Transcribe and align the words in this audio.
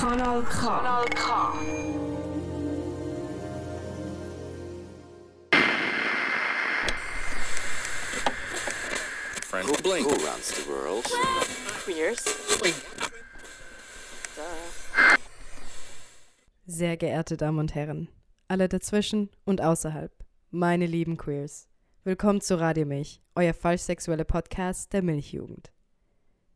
Kanal 0.00 0.42
K. 0.44 0.66
Kanal 0.66 1.04
K. 1.10 1.24
Friend. 9.42 9.68
Who, 9.68 9.76
blink. 9.82 10.06
Who 10.08 10.16
runs 10.24 10.52
the 10.52 10.66
world? 10.70 11.04
Queers. 11.84 12.24
Sehr 16.64 16.96
geehrte 16.96 17.36
Damen 17.36 17.58
und 17.58 17.74
Herren, 17.74 18.08
alle 18.48 18.70
dazwischen 18.70 19.28
und 19.44 19.60
außerhalb, 19.60 20.12
meine 20.50 20.86
lieben 20.86 21.18
Queers, 21.18 21.68
willkommen 22.04 22.40
zu 22.40 22.58
Radio 22.58 22.86
Milch, 22.86 23.20
euer 23.34 23.52
falsch-sexuelle 23.52 24.24
Podcast 24.24 24.94
der 24.94 25.02
Milchjugend. 25.02 25.70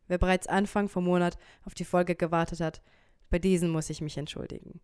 Wer 0.09 0.17
bereits 0.17 0.47
Anfang 0.47 0.89
vom 0.89 1.05
Monat 1.05 1.37
auf 1.65 1.75
die 1.75 1.85
Folge 1.85 2.15
gewartet 2.15 2.61
hat, 2.61 2.81
bei 3.35 3.41
diesen 3.41 3.71
muss 3.71 3.91
ich 3.91 4.01
mich 4.01 4.17
entschuldigen. 4.17 4.81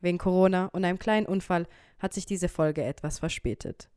Wegen 0.00 0.16
Corona 0.16 0.66
und 0.66 0.84
einem 0.84 1.00
kleinen 1.00 1.26
Unfall 1.26 1.66
hat 1.98 2.14
sich 2.14 2.26
diese 2.26 2.48
Folge 2.48 2.84
etwas 2.84 3.18
verspätet. 3.18 3.90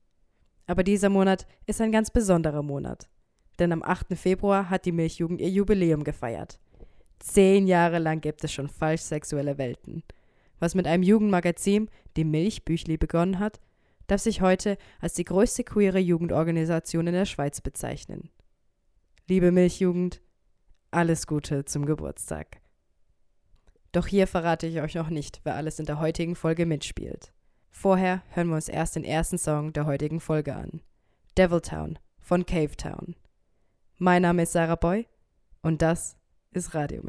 Aber 0.65 0.83
dieser 0.83 1.09
Monat 1.09 1.45
ist 1.67 1.79
ein 1.81 1.91
ganz 1.91 2.09
besonderer 2.09 2.63
Monat, 2.63 3.07
denn 3.59 3.71
am 3.71 3.83
8. 3.83 4.17
Februar 4.17 4.71
hat 4.71 4.85
die 4.85 4.91
Milchjugend 4.91 5.39
ihr 5.39 5.51
Jubiläum 5.51 6.03
gefeiert. 6.03 6.59
Zehn 7.19 7.67
Jahre 7.67 7.99
lang 7.99 8.21
gibt 8.21 8.43
es 8.43 8.51
schon 8.51 8.69
falsch-sexuelle 8.69 9.59
Welten. 9.59 10.01
Was 10.57 10.73
mit 10.73 10.87
einem 10.87 11.03
Jugendmagazin, 11.03 11.87
dem 12.17 12.31
Milchbüchli, 12.31 12.97
begonnen 12.97 13.37
hat, 13.37 13.59
darf 14.07 14.21
sich 14.21 14.41
heute 14.41 14.79
als 14.99 15.13
die 15.13 15.25
größte 15.25 15.63
queere 15.63 15.99
Jugendorganisation 15.99 17.05
in 17.05 17.13
der 17.13 17.25
Schweiz 17.25 17.61
bezeichnen. 17.61 18.31
Liebe 19.27 19.51
Milchjugend, 19.51 20.23
alles 20.89 21.27
Gute 21.27 21.65
zum 21.65 21.85
Geburtstag. 21.85 22.64
Doch 23.95 24.07
hier 24.07 24.27
verrate 24.27 24.67
ich 24.67 24.81
euch 24.81 24.95
noch 24.95 25.09
nicht, 25.09 25.39
wer 25.45 25.55
alles 25.55 25.79
in 25.79 25.85
der 25.85 26.01
heutigen 26.01 26.35
Folge 26.35 26.65
mitspielt. 26.65 27.31
Vorher 27.71 28.23
hören 28.31 28.49
wir 28.49 28.55
uns 28.55 28.67
erst 28.67 28.97
den 28.97 29.05
ersten 29.05 29.37
Song 29.37 29.71
der 29.71 29.85
heutigen 29.85 30.19
Folge 30.19 30.53
an. 30.53 30.81
Deviltown 31.37 31.97
von 32.19 32.45
Cavetown. 32.45 33.15
Mein 33.97 34.23
Name 34.23 34.43
ist 34.43 34.51
Sarah 34.51 34.75
Boy 34.75 35.07
und 35.61 35.81
das 35.81 36.17
ist 36.51 36.75
Radio 36.75 37.03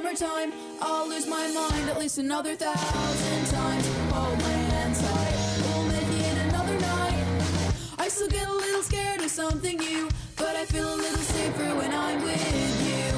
summertime. 0.00 0.52
I'll 0.80 1.08
lose 1.08 1.26
my 1.26 1.46
mind 1.52 1.90
at 1.90 1.98
least 1.98 2.18
another 2.18 2.56
thousand 2.56 3.46
times. 3.46 3.86
Hold 4.12 4.38
my 4.38 4.56
hand 4.72 4.94
tight, 4.94 5.36
we'll 5.62 5.84
make 5.84 6.10
it 6.26 6.38
another 6.48 6.78
night. 6.80 7.24
I 7.98 8.08
still 8.08 8.28
get 8.28 8.48
a 8.48 8.52
little 8.52 8.82
scared 8.82 9.20
of 9.20 9.30
something 9.30 9.76
new, 9.76 10.08
but 10.36 10.56
I 10.56 10.64
feel 10.64 10.88
a 10.88 10.96
little 10.96 11.24
safer 11.34 11.74
when 11.76 11.92
I'm 11.92 12.22
with 12.22 12.88
you. 12.88 13.12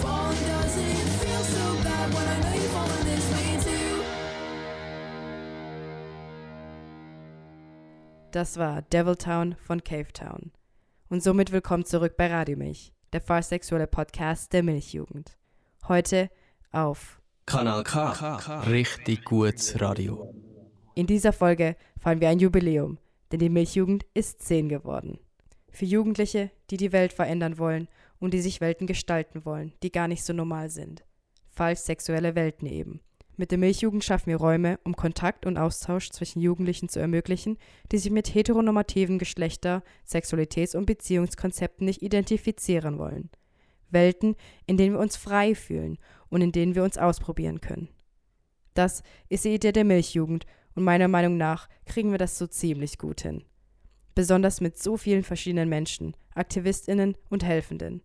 Falling 0.00 0.44
doesn't 0.46 1.08
feel 1.20 1.42
so 1.56 1.84
bad 1.84 2.14
when 2.14 2.26
I 2.26 2.40
know 2.40 2.54
you're 2.60 2.72
falling 2.72 3.04
this 3.04 3.26
way 3.32 3.50
too. 3.64 4.04
Das 8.30 8.56
war 8.56 8.82
Deviltown 8.90 9.56
von 9.66 9.84
Cavetown. 9.84 10.52
Und 11.10 11.22
somit 11.22 11.52
willkommen 11.52 11.84
zurück 11.84 12.16
bei 12.16 12.28
Radio 12.28 12.56
Milch, 12.56 12.90
der 13.12 13.20
falsch-sexuelle 13.20 13.86
Podcast 13.86 14.54
der 14.54 14.62
Milchjugend. 14.62 15.36
Heute 15.88 16.30
auf 16.70 17.20
Kanal 17.44 17.82
K. 17.82 18.60
Richtig 18.68 19.24
gutes 19.24 19.80
Radio. 19.80 20.32
In 20.94 21.08
dieser 21.08 21.32
Folge 21.32 21.74
feiern 21.98 22.20
wir 22.20 22.28
ein 22.28 22.38
Jubiläum, 22.38 22.98
denn 23.32 23.40
die 23.40 23.48
Milchjugend 23.48 24.06
ist 24.14 24.42
10 24.42 24.68
geworden. 24.68 25.18
Für 25.70 25.84
Jugendliche, 25.84 26.52
die 26.70 26.76
die 26.76 26.92
Welt 26.92 27.12
verändern 27.12 27.58
wollen 27.58 27.88
und 28.20 28.32
die 28.32 28.40
sich 28.40 28.60
Welten 28.60 28.86
gestalten 28.86 29.44
wollen, 29.44 29.72
die 29.82 29.90
gar 29.90 30.06
nicht 30.06 30.22
so 30.22 30.32
normal 30.32 30.70
sind. 30.70 31.04
Falsch 31.48 31.80
sexuelle 31.80 32.36
Welten 32.36 32.68
eben. 32.68 33.00
Mit 33.36 33.50
der 33.50 33.58
Milchjugend 33.58 34.04
schaffen 34.04 34.28
wir 34.28 34.36
Räume, 34.36 34.78
um 34.84 34.94
Kontakt 34.94 35.46
und 35.46 35.58
Austausch 35.58 36.10
zwischen 36.10 36.40
Jugendlichen 36.40 36.90
zu 36.90 37.00
ermöglichen, 37.00 37.58
die 37.90 37.98
sich 37.98 38.12
mit 38.12 38.32
heteronormativen 38.32 39.18
Geschlechter-, 39.18 39.82
Sexualitäts- 40.08 40.76
und 40.76 40.86
Beziehungskonzepten 40.86 41.86
nicht 41.86 42.02
identifizieren 42.02 42.98
wollen. 42.98 43.30
Welten, 43.92 44.36
in 44.66 44.76
denen 44.76 44.94
wir 44.94 45.00
uns 45.00 45.16
frei 45.16 45.54
fühlen 45.54 45.98
und 46.28 46.42
in 46.42 46.52
denen 46.52 46.74
wir 46.74 46.84
uns 46.84 46.98
ausprobieren 46.98 47.60
können. 47.60 47.88
Das 48.74 49.02
ist 49.28 49.44
die 49.44 49.54
Idee 49.54 49.72
der 49.72 49.84
Milchjugend 49.84 50.46
und 50.74 50.84
meiner 50.84 51.08
Meinung 51.08 51.36
nach 51.36 51.68
kriegen 51.86 52.10
wir 52.10 52.18
das 52.18 52.38
so 52.38 52.46
ziemlich 52.46 52.98
gut 52.98 53.20
hin. 53.22 53.44
besonders 54.14 54.60
mit 54.60 54.78
so 54.78 54.96
vielen 54.96 55.22
verschiedenen 55.22 55.68
Menschen, 55.68 56.16
Aktivistinnen 56.34 57.16
und 57.30 57.44
Helfenden. 57.44 58.02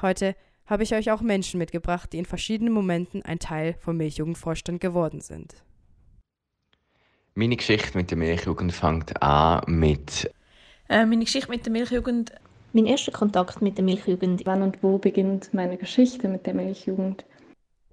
Heute 0.00 0.34
habe 0.66 0.82
ich 0.82 0.94
euch 0.94 1.10
auch 1.10 1.22
Menschen 1.22 1.58
mitgebracht, 1.58 2.12
die 2.12 2.18
in 2.18 2.24
verschiedenen 2.24 2.72
Momenten 2.72 3.22
ein 3.22 3.38
Teil 3.38 3.76
vom 3.78 3.96
Milchjugendvorstand 3.96 4.80
geworden 4.80 5.20
sind. 5.20 5.62
Meine 7.34 7.56
Geschichte 7.56 7.96
mit 7.96 8.10
der 8.10 8.18
Milchjugend 8.18 8.72
fängt 8.72 9.22
an 9.22 9.62
mit 9.66 10.30
Äh, 10.88 11.04
meine 11.04 11.24
Geschichte 11.24 11.50
mit 11.50 11.64
der 11.66 11.72
Milchjugend, 11.72 12.32
Mein 12.76 12.84
erster 12.84 13.10
Kontakt 13.10 13.62
mit 13.62 13.78
der 13.78 13.84
Milchjugend 13.86 14.44
Wann 14.44 14.60
und 14.60 14.82
wo 14.82 14.98
beginnt 14.98 15.54
meine 15.54 15.78
Geschichte 15.78 16.28
mit 16.28 16.44
der 16.44 16.52
Milchjugend? 16.52 17.24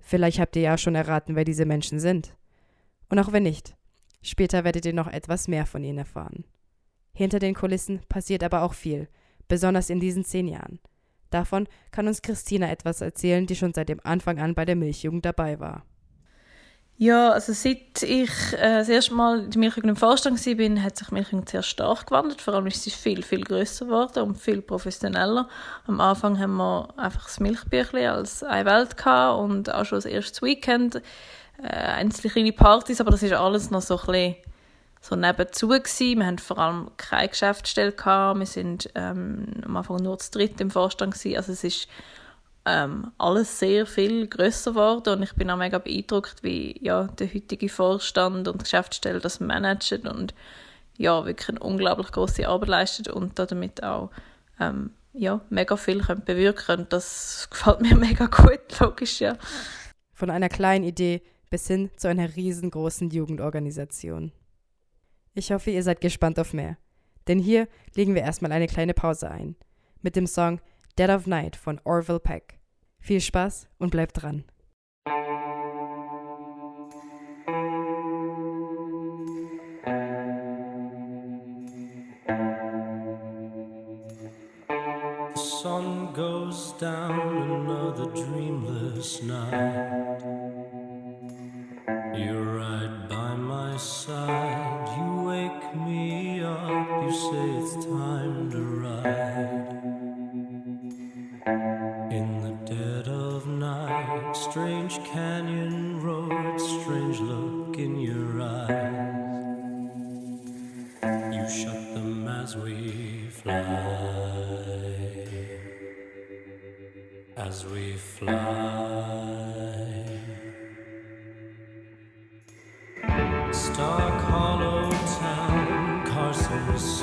Vielleicht 0.01 0.41
habt 0.41 0.57
ihr 0.57 0.63
ja 0.63 0.77
schon 0.77 0.95
erraten, 0.95 1.37
wer 1.37 1.45
diese 1.45 1.63
Menschen 1.63 2.01
sind. 2.01 2.35
Und 3.07 3.17
auch 3.17 3.31
wenn 3.31 3.43
nicht, 3.43 3.77
später 4.21 4.65
werdet 4.65 4.85
ihr 4.85 4.91
noch 4.91 5.07
etwas 5.07 5.47
mehr 5.47 5.65
von 5.65 5.85
ihnen 5.85 5.99
erfahren. 5.99 6.43
Hinter 7.13 7.39
den 7.39 7.53
Kulissen 7.55 8.01
passiert 8.09 8.43
aber 8.43 8.61
auch 8.61 8.73
viel, 8.73 9.07
besonders 9.47 9.89
in 9.89 10.01
diesen 10.01 10.25
zehn 10.25 10.49
Jahren. 10.49 10.81
Davon 11.29 11.69
kann 11.91 12.09
uns 12.09 12.21
Christina 12.21 12.69
etwas 12.69 12.99
erzählen, 12.99 13.47
die 13.47 13.55
schon 13.55 13.73
seit 13.73 13.87
dem 13.87 14.01
Anfang 14.03 14.37
an 14.37 14.53
bei 14.53 14.65
der 14.65 14.75
Milchjugend 14.75 15.23
dabei 15.23 15.61
war. 15.61 15.85
Ja, 16.97 17.31
also 17.31 17.53
seit 17.53 18.03
ich 18.03 18.29
äh, 18.53 18.77
das 18.77 18.87
erste 18.87 19.13
Mal 19.15 19.39
in 19.39 19.49
der 19.49 19.59
Milchjugend 19.59 19.89
im 19.89 19.95
Vorstand 19.95 20.45
war, 20.45 20.83
hat 20.83 20.97
sich 20.97 21.07
die 21.07 21.13
Milchjugend 21.13 21.49
sehr 21.49 21.63
stark 21.63 22.07
gewandelt. 22.07 22.41
Vor 22.41 22.53
allem 22.53 22.67
ist 22.67 22.83
sie 22.83 22.91
viel, 22.91 23.23
viel 23.23 23.43
grösser 23.43 23.85
geworden 23.85 24.23
und 24.23 24.37
viel 24.37 24.61
professioneller. 24.61 25.49
Am 25.87 25.99
Anfang 25.99 26.39
haben 26.39 26.55
wir 26.55 26.87
einfach 26.97 27.25
das 27.25 27.39
Milchbüchlein 27.39 28.09
als 28.09 28.43
eine 28.43 28.69
Welt 28.69 28.95
gehabt 28.95 29.39
und 29.39 29.73
auch 29.73 29.85
schon 29.85 29.97
das 29.97 30.05
erste 30.05 30.45
Weekend, 30.45 30.97
äh, 31.61 31.67
einzelne 31.67 32.31
kleine 32.31 32.53
Partys, 32.53 33.01
aber 33.01 33.11
das 33.11 33.23
ist 33.23 33.33
alles 33.33 33.71
noch 33.71 33.81
so 33.81 33.97
ein 33.97 34.05
bisschen 34.05 34.35
so 35.01 35.15
nebenzu 35.15 35.67
gewesen. 35.67 36.19
Wir 36.19 36.25
haben 36.25 36.37
vor 36.37 36.57
allem 36.59 36.91
keine 36.95 37.27
Geschäftsstelle 37.27 37.91
gehabt. 37.91 38.39
Wir 38.39 38.45
sind 38.45 38.89
ähm, 38.95 39.47
am 39.65 39.75
Anfang 39.75 39.97
nur 39.97 40.17
zu 40.19 40.31
dritt 40.31 40.61
im 40.61 40.71
Vorstand 40.71 41.15
gewesen. 41.15 41.35
Also 41.35 41.51
es 41.51 41.63
ist 41.63 41.87
ähm, 42.65 43.11
alles 43.17 43.59
sehr 43.59 43.85
viel 43.85 44.27
grösser 44.27 44.71
geworden 44.71 45.17
und 45.17 45.23
ich 45.23 45.33
bin 45.33 45.49
auch 45.49 45.57
mega 45.57 45.79
beeindruckt, 45.79 46.43
wie 46.43 46.77
ja, 46.81 47.07
der 47.07 47.33
heutige 47.33 47.69
Vorstand 47.69 48.47
und 48.47 48.63
Geschäftsstelle 48.63 49.19
das 49.19 49.39
managen 49.39 50.07
und 50.07 50.33
ja, 50.97 51.25
wirklich 51.25 51.49
eine 51.49 51.59
unglaublich 51.59 52.11
große 52.11 52.47
Arbeit 52.47 52.69
leistet 52.69 53.09
und 53.09 53.37
damit 53.37 53.83
auch 53.83 54.11
ähm, 54.59 54.91
ja, 55.13 55.41
mega 55.49 55.75
viel 55.75 56.01
können 56.01 56.23
bewirken 56.23 56.79
und 56.79 56.93
das 56.93 57.47
gefällt 57.51 57.81
mir 57.81 57.95
mega 57.95 58.27
gut, 58.27 58.79
logisch, 58.79 59.19
ja. 59.19 59.37
Von 60.13 60.29
einer 60.29 60.49
kleinen 60.49 60.85
Idee 60.85 61.21
bis 61.49 61.67
hin 61.67 61.91
zu 61.97 62.07
einer 62.07 62.35
riesengroßen 62.35 63.09
Jugendorganisation. 63.09 64.31
Ich 65.33 65.51
hoffe, 65.51 65.71
ihr 65.71 65.83
seid 65.83 66.01
gespannt 66.01 66.39
auf 66.39 66.53
mehr. 66.53 66.77
Denn 67.27 67.39
hier 67.39 67.67
legen 67.95 68.15
wir 68.15 68.21
erstmal 68.21 68.51
eine 68.51 68.67
kleine 68.67 68.93
Pause 68.93 69.29
ein. 69.29 69.55
Mit 70.01 70.15
dem 70.15 70.27
Song 70.27 70.59
Dead 70.95 71.09
of 71.09 71.25
Night 71.25 71.55
von 71.55 71.81
Orville 71.85 72.19
Peck. 72.19 72.59
Viel 72.99 73.19
Spaß 73.19 73.67
und 73.79 73.89
bleibt 73.89 74.21
dran. 74.21 74.43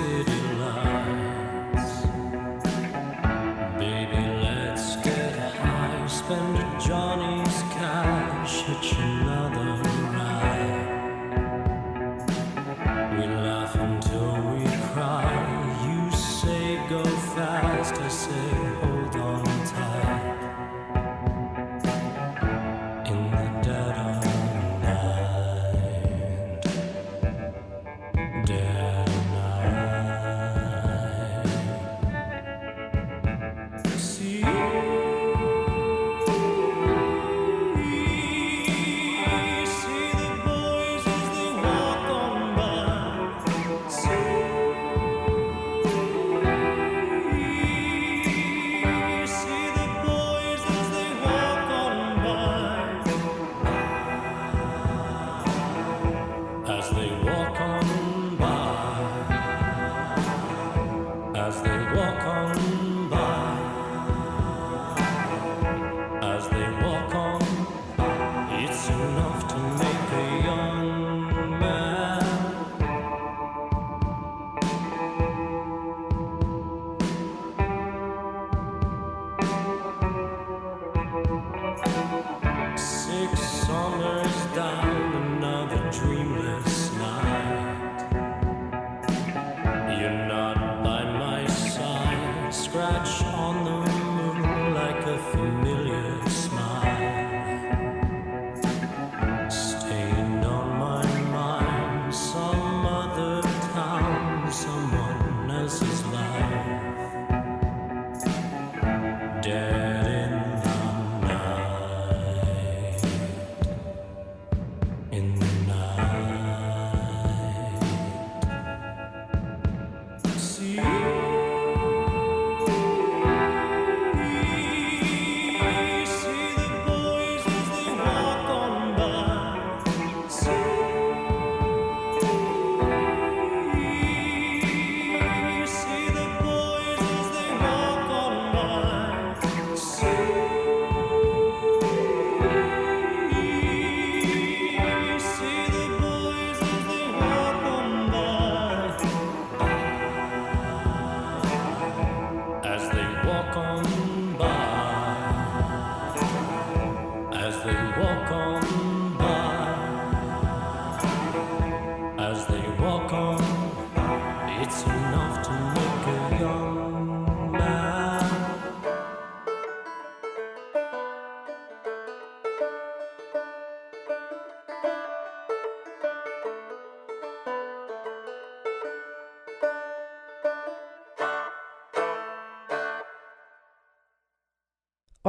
City 0.00 0.39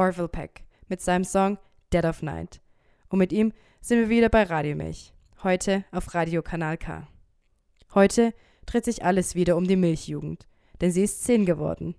Orville 0.02 0.26
Peck 0.26 0.64
mit 0.88 1.00
seinem 1.00 1.22
Song 1.22 1.58
Dead 1.92 2.04
of 2.04 2.22
Night. 2.22 2.60
Und 3.08 3.20
mit 3.20 3.32
ihm 3.32 3.52
sind 3.80 4.00
wir 4.00 4.08
wieder 4.08 4.28
bei 4.30 4.42
Radio 4.42 4.74
Milch, 4.74 5.12
heute 5.44 5.84
auf 5.92 6.12
Radio 6.14 6.42
Kanal 6.42 6.76
K. 6.76 7.06
Heute 7.94 8.34
dreht 8.66 8.84
sich 8.84 9.04
alles 9.04 9.36
wieder 9.36 9.56
um 9.56 9.64
die 9.64 9.76
Milchjugend, 9.76 10.48
denn 10.80 10.90
sie 10.90 11.04
ist 11.04 11.22
zehn 11.22 11.46
geworden. 11.46 11.94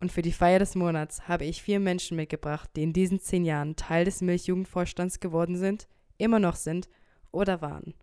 Und 0.00 0.10
für 0.10 0.22
die 0.22 0.32
Feier 0.32 0.58
des 0.58 0.74
Monats 0.74 1.28
habe 1.28 1.44
ich 1.44 1.62
vier 1.62 1.78
Menschen 1.78 2.16
mitgebracht, 2.16 2.68
die 2.74 2.82
in 2.82 2.92
diesen 2.92 3.20
zehn 3.20 3.44
Jahren 3.44 3.76
Teil 3.76 4.06
des 4.06 4.22
Milchjugendvorstands 4.22 5.20
geworden 5.20 5.56
sind, 5.56 5.86
immer 6.18 6.40
noch 6.40 6.56
sind 6.56 6.88
oder 7.30 7.62
waren. 7.62 7.94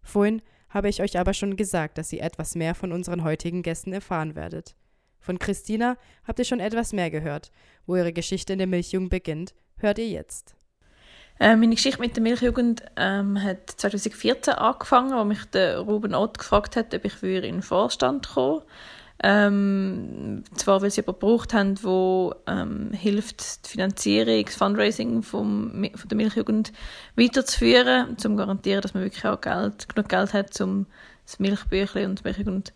Vorhin 0.00 0.40
habe 0.70 0.88
ich 0.88 1.02
euch 1.02 1.18
aber 1.18 1.34
schon 1.34 1.56
gesagt, 1.56 1.98
dass 1.98 2.10
ihr 2.10 2.22
etwas 2.22 2.54
mehr 2.54 2.74
von 2.74 2.90
unseren 2.90 3.22
heutigen 3.22 3.62
Gästen 3.62 3.92
erfahren 3.92 4.34
werdet. 4.34 4.76
Von 5.22 5.38
Christina 5.38 5.96
habt 6.26 6.38
ihr 6.40 6.44
schon 6.44 6.60
etwas 6.60 6.92
mehr 6.92 7.10
gehört. 7.10 7.50
Wo 7.86 7.96
ihre 7.96 8.12
Geschichte 8.12 8.52
in 8.52 8.58
der 8.58 8.68
Milchjugend 8.68 9.08
beginnt, 9.08 9.54
hört 9.76 9.98
ihr 9.98 10.08
jetzt. 10.08 10.54
Äh, 11.40 11.56
meine 11.56 11.74
Geschichte 11.74 12.00
mit 12.00 12.16
der 12.16 12.22
Milchjugend 12.22 12.82
ähm, 12.96 13.42
hat 13.42 13.70
2014 13.70 14.54
angefangen, 14.54 15.16
wo 15.16 15.24
mich 15.24 15.44
der 15.46 15.78
Ruben 15.78 16.14
Ott 16.14 16.38
gefragt 16.38 16.76
hat, 16.76 16.94
ob 16.94 17.04
ich 17.04 17.14
für 17.14 17.36
in 17.36 17.42
den 17.42 17.62
Vorstand 17.62 18.28
komme. 18.28 18.64
Ähm, 19.24 20.42
zwar, 20.56 20.82
weil 20.82 20.90
sie 20.90 21.00
jemanden 21.00 21.20
gebraucht 21.20 21.54
haben, 21.54 21.76
der 21.76 22.36
ähm, 22.48 22.90
hilft, 22.92 23.66
die 23.66 23.70
Finanzierung, 23.70 24.44
das 24.44 24.56
Fundraising 24.56 25.22
vom, 25.22 25.86
von 25.94 26.08
der 26.08 26.16
Milchjugend 26.16 26.72
weiterzuführen, 27.14 28.08
um 28.08 28.18
zu 28.18 28.34
garantieren, 28.34 28.82
dass 28.82 28.94
man 28.94 29.04
wirklich 29.04 29.24
auch 29.24 29.40
Geld, 29.40 29.88
genug 29.88 30.08
Geld 30.08 30.34
hat, 30.34 30.60
um 30.60 30.86
das 31.24 31.38
Milchbüchlein 31.38 32.10
und 32.10 32.18
die 32.18 32.24
Milchjugend 32.24 32.72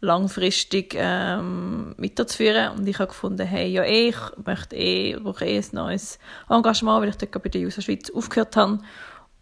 langfristig 0.00 0.94
ähm, 0.96 1.94
weiterzuführen. 1.98 2.78
Und 2.78 2.88
ich 2.88 2.98
habe 2.98 3.08
gefunden, 3.08 3.46
hey, 3.46 3.68
ja, 3.68 3.84
ich 3.84 4.16
möchte 4.44 4.76
eh, 4.76 5.16
brauche 5.16 5.44
eh 5.44 5.58
ein 5.58 5.64
neues 5.72 6.18
Engagement, 6.48 7.02
weil 7.02 7.08
ich 7.10 7.16
dort 7.16 7.42
bei 7.42 7.48
der 7.48 7.60
User 7.62 7.82
Schweiz 7.82 8.10
aufgehört 8.10 8.56
habe. 8.56 8.78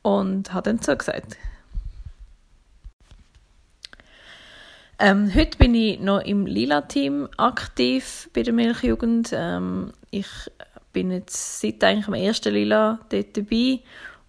Und 0.02 0.52
habe 0.52 0.70
dann 0.70 0.80
so 0.80 0.96
gesagt. 0.96 1.36
Ähm, 5.00 5.32
heute 5.32 5.58
bin 5.58 5.74
ich 5.74 6.00
noch 6.00 6.20
im 6.22 6.44
Lila-Team 6.44 7.28
aktiv 7.36 8.28
bei 8.34 8.42
der 8.42 8.52
Milchjugend. 8.52 9.30
Ähm, 9.32 9.92
ich 10.10 10.26
bin 10.92 11.12
jetzt 11.12 11.60
seit 11.60 11.84
eigentlich 11.84 12.08
am 12.08 12.14
ersten 12.14 12.52
Lila 12.52 12.98
dort 13.08 13.36
dabei 13.36 13.80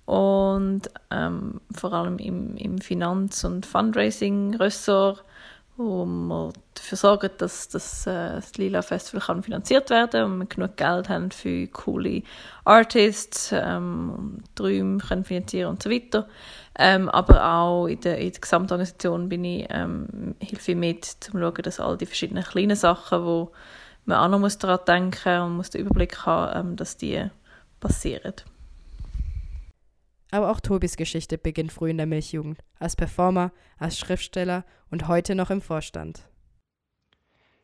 und 0.05 0.81
ähm, 1.09 1.62
vor 1.75 1.93
allem 1.93 2.19
im, 2.19 2.55
im 2.57 2.79
Finanz- 2.79 3.43
und 3.43 3.65
Fundraising-Ressort, 3.65 5.24
wo 5.79 6.05
wir 6.05 6.51
dafür 6.74 6.98
sorgen, 6.98 7.29
dass, 7.38 7.69
dass 7.69 8.05
äh, 8.05 8.36
das 8.36 8.57
Lila 8.57 8.81
Festival 8.81 9.21
kann 9.21 9.43
finanziert 9.43 9.89
werden 9.89 10.25
und 10.25 10.39
wir 10.39 10.45
genug 10.45 10.75
Geld 10.75 11.07
haben 11.07 11.31
für 11.31 11.67
coole 11.67 12.21
Artists, 12.65 13.51
ähm, 13.53 14.43
Träume 14.55 14.98
können 14.98 15.24
finanzieren 15.24 15.69
und 15.69 15.81
so 15.81 15.89
weiter. 15.89 16.27
Ähm, 16.77 17.07
aber 17.09 17.45
auch 17.45 17.88
in 17.88 18.01
der, 18.01 18.17
in 18.17 18.31
der 18.31 18.41
Gesamtorganisation 18.41 19.29
bin 19.29 19.45
ich, 19.45 19.67
ähm, 19.69 20.36
helfe 20.41 20.71
ich 20.74 20.77
mit, 20.77 21.15
um 21.33 21.39
zu 21.39 21.39
schauen, 21.39 21.63
dass 21.63 21.79
all 21.79 21.98
die 21.98 22.05
verschiedenen 22.05 22.43
kleinen 22.43 22.75
Sachen, 22.75 23.24
wo 23.24 23.51
man 24.03 24.17
auch 24.17 24.27
noch 24.27 24.39
muss 24.39 24.57
daran 24.57 24.79
denken 24.86 25.41
und 25.41 25.55
muss 25.55 25.69
den 25.69 25.81
Überblick 25.81 26.25
haben, 26.25 26.71
ähm, 26.71 26.75
dass 26.75 26.98
die 26.98 27.24
passieren. 27.79 28.33
Aber 30.31 30.51
auch 30.51 30.59
Tobis 30.59 30.95
Geschichte 30.95 31.38
beginnt 31.38 31.71
früh 31.71 31.89
in 31.89 31.98
der 31.98 32.05
Milchjugend, 32.05 32.59
als 32.77 32.95
Performer, 32.95 33.51
als 33.77 33.98
Schriftsteller 33.98 34.63
und 34.91 35.07
heute 35.07 35.36
noch 35.36 35.50
im 35.50 35.62
Vorstand. 35.62 36.29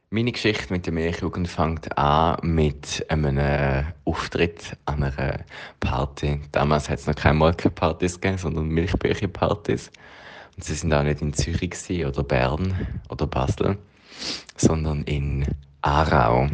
Meine 0.10 0.31
Geschichte 0.31 0.72
mit 0.72 0.86
der 0.86 0.93
Milchjugend 0.93 1.48
fängt 1.48 1.98
an 1.98 2.38
mit 2.41 3.05
einem 3.10 3.88
Auftritt 4.05 4.77
an 4.86 5.03
einer 5.03 5.43
Party. 5.79 6.41
Damals 6.51 6.89
hat 6.89 7.00
es 7.00 7.07
noch 7.07 7.15
keine 7.15 7.39
Molkenpartys 7.39 8.22
gegeben, 8.22 8.38
sondern 8.38 8.67
Milchbücherpartys. 8.67 9.91
Und 10.55 10.63
sie 10.63 10.74
sind 10.74 10.93
auch 10.93 11.03
nicht 11.03 11.22
in 11.22 11.34
Zürich 11.34 12.05
oder 12.05 12.24
Bern 12.24 13.01
oder 13.10 13.27
Basel, 13.27 13.77
sondern 14.55 15.03
in 15.03 15.45
Aarau. 15.81 16.50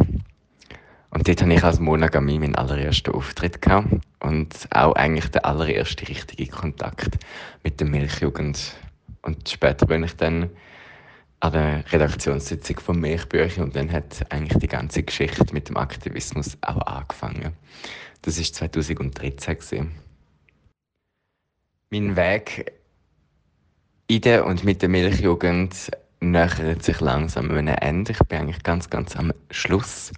Und 1.12 1.28
dort 1.28 1.42
hatte 1.42 1.54
ich 1.54 1.64
als 1.64 1.80
Monogamie 1.80 2.40
meinen 2.40 2.56
allerersten 2.56 3.14
Auftritt. 3.14 3.62
Gehabt. 3.62 3.88
Und 4.20 4.68
auch 4.72 4.94
eigentlich 4.94 5.30
der 5.30 5.46
allererste 5.46 6.08
richtige 6.08 6.52
Kontakt 6.52 7.18
mit 7.64 7.80
der 7.80 7.88
Milchjugend. 7.88 8.76
Und 9.22 9.50
später 9.50 9.86
bin 9.86 10.04
ich 10.04 10.16
dann 10.16 10.50
an 11.42 11.54
der 11.54 11.92
Redaktionssitzung 11.92 12.80
von 12.80 13.00
Milchbücher 13.00 13.64
und 13.64 13.76
dann 13.76 13.92
hat 13.92 14.32
eigentlich 14.32 14.60
die 14.60 14.68
ganze 14.68 15.04
Geschichte 15.04 15.54
mit 15.54 15.70
dem 15.70 15.78
Aktivismus 15.78 16.58
auch 16.62 16.82
angefangen. 16.86 17.54
Das 18.22 18.38
ist 18.38 18.56
2013 18.56 19.58
gewesen. 19.58 19.92
Mein 21.90 22.16
Weg 22.16 22.72
in 24.08 24.22
der 24.22 24.46
und 24.46 24.64
mit 24.64 24.82
der 24.82 24.90
Milchjugend 24.90 25.92
nähert 26.20 26.84
sich 26.84 27.00
langsam 27.00 27.50
einem 27.50 27.76
Ende. 27.82 28.12
Ich 28.12 28.20
bin 28.20 28.40
eigentlich 28.40 28.64
ganz, 28.64 28.90
ganz 28.90 29.16
am 29.16 29.34
Schluss. 29.50 30.12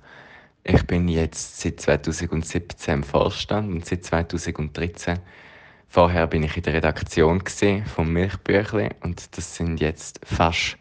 Ich 0.65 0.87
bin 0.87 1.09
jetzt 1.09 1.59
seit 1.59 1.81
2017 1.81 2.93
im 2.93 3.03
Vorstand 3.03 3.73
und 3.73 3.85
seit 3.85 4.05
2013 4.05 5.19
Vorher 5.93 6.25
bin 6.25 6.41
ich 6.41 6.57
in 6.57 6.63
der 6.63 6.73
Redaktion 6.73 7.43
vom 7.85 8.11
Milchbüchli 8.11 8.89
und 9.01 9.37
das 9.37 9.55
sind 9.55 9.79
jetzt 9.79 10.19
fast 10.25 10.77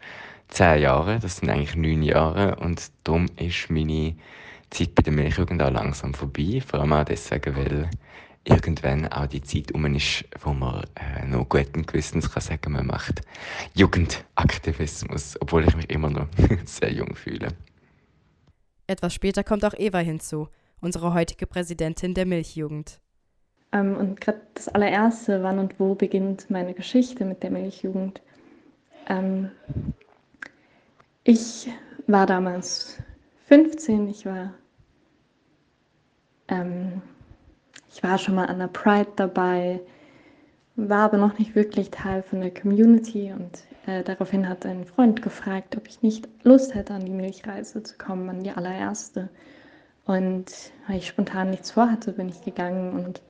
zehn 0.47 0.81
Jahre, 0.81 1.19
das 1.19 1.37
sind 1.37 1.51
eigentlich 1.51 1.75
neun 1.75 2.01
Jahre 2.01 2.55
und 2.55 2.89
darum 3.03 3.27
ist 3.35 3.69
meine 3.69 4.15
Zeit 4.71 4.95
bei 4.95 5.03
der 5.03 5.13
Milchjugend 5.13 5.61
auch 5.61 5.69
langsam 5.69 6.15
vorbei, 6.15 6.63
vor 6.65 6.79
allem 6.79 6.93
auch 6.93 7.03
deswegen, 7.03 7.55
weil 7.55 7.89
irgendwann 8.43 9.07
auch 9.09 9.27
die 9.27 9.43
Zeit 9.43 9.71
um 9.73 9.85
ist, 9.93 10.25
wo 10.41 10.51
man 10.51 10.83
äh, 10.95 11.27
noch 11.27 11.47
guten 11.47 11.85
Gewissens 11.85 12.31
kann 12.31 12.41
sagen, 12.41 12.71
man 12.71 12.87
macht 12.87 13.21
Jugendaktivismus, 13.75 15.39
obwohl 15.41 15.67
ich 15.67 15.75
mich 15.75 15.91
immer 15.91 16.09
noch 16.09 16.27
sehr 16.65 16.91
jung 16.91 17.15
fühle. 17.15 17.49
Etwas 18.87 19.13
später 19.13 19.43
kommt 19.43 19.63
auch 19.65 19.73
Eva 19.77 19.99
hinzu, 19.99 20.49
unsere 20.81 21.13
heutige 21.13 21.47
Präsidentin 21.47 22.13
der 22.13 22.25
Milchjugend. 22.25 22.99
Ähm, 23.71 23.97
und 23.97 24.21
gerade 24.21 24.41
das 24.53 24.67
allererste, 24.67 25.41
wann 25.43 25.59
und 25.59 25.79
wo 25.79 25.95
beginnt 25.95 26.49
meine 26.49 26.73
Geschichte 26.73 27.25
mit 27.25 27.41
der 27.43 27.51
Milchjugend? 27.51 28.21
Ähm, 29.07 29.49
ich 31.23 31.69
war 32.07 32.25
damals 32.25 32.99
15, 33.47 34.09
ich 34.09 34.25
war, 34.25 34.53
ähm, 36.49 37.01
ich 37.91 38.03
war 38.03 38.17
schon 38.17 38.35
mal 38.35 38.45
an 38.45 38.59
der 38.59 38.67
Pride 38.67 39.11
dabei, 39.15 39.79
war 40.75 41.05
aber 41.05 41.17
noch 41.17 41.37
nicht 41.39 41.55
wirklich 41.55 41.89
Teil 41.91 42.23
von 42.23 42.41
der 42.41 42.53
Community 42.53 43.31
und 43.31 43.63
äh, 43.85 44.03
daraufhin 44.03 44.47
hat 44.47 44.65
ein 44.65 44.85
Freund 44.85 45.21
gefragt, 45.21 45.75
ob 45.75 45.87
ich 45.87 46.01
nicht 46.01 46.27
Lust 46.43 46.73
hätte, 46.73 46.93
an 46.93 47.05
die 47.05 47.11
Milchreise 47.11 47.83
zu 47.83 47.97
kommen, 47.97 48.29
an 48.29 48.43
die 48.43 48.51
allererste. 48.51 49.29
Und 50.05 50.45
weil 50.87 50.97
ich 50.97 51.07
spontan 51.07 51.49
nichts 51.49 51.71
vorhatte, 51.71 52.13
bin 52.13 52.29
ich 52.29 52.41
gegangen 52.41 52.93
und 52.93 53.21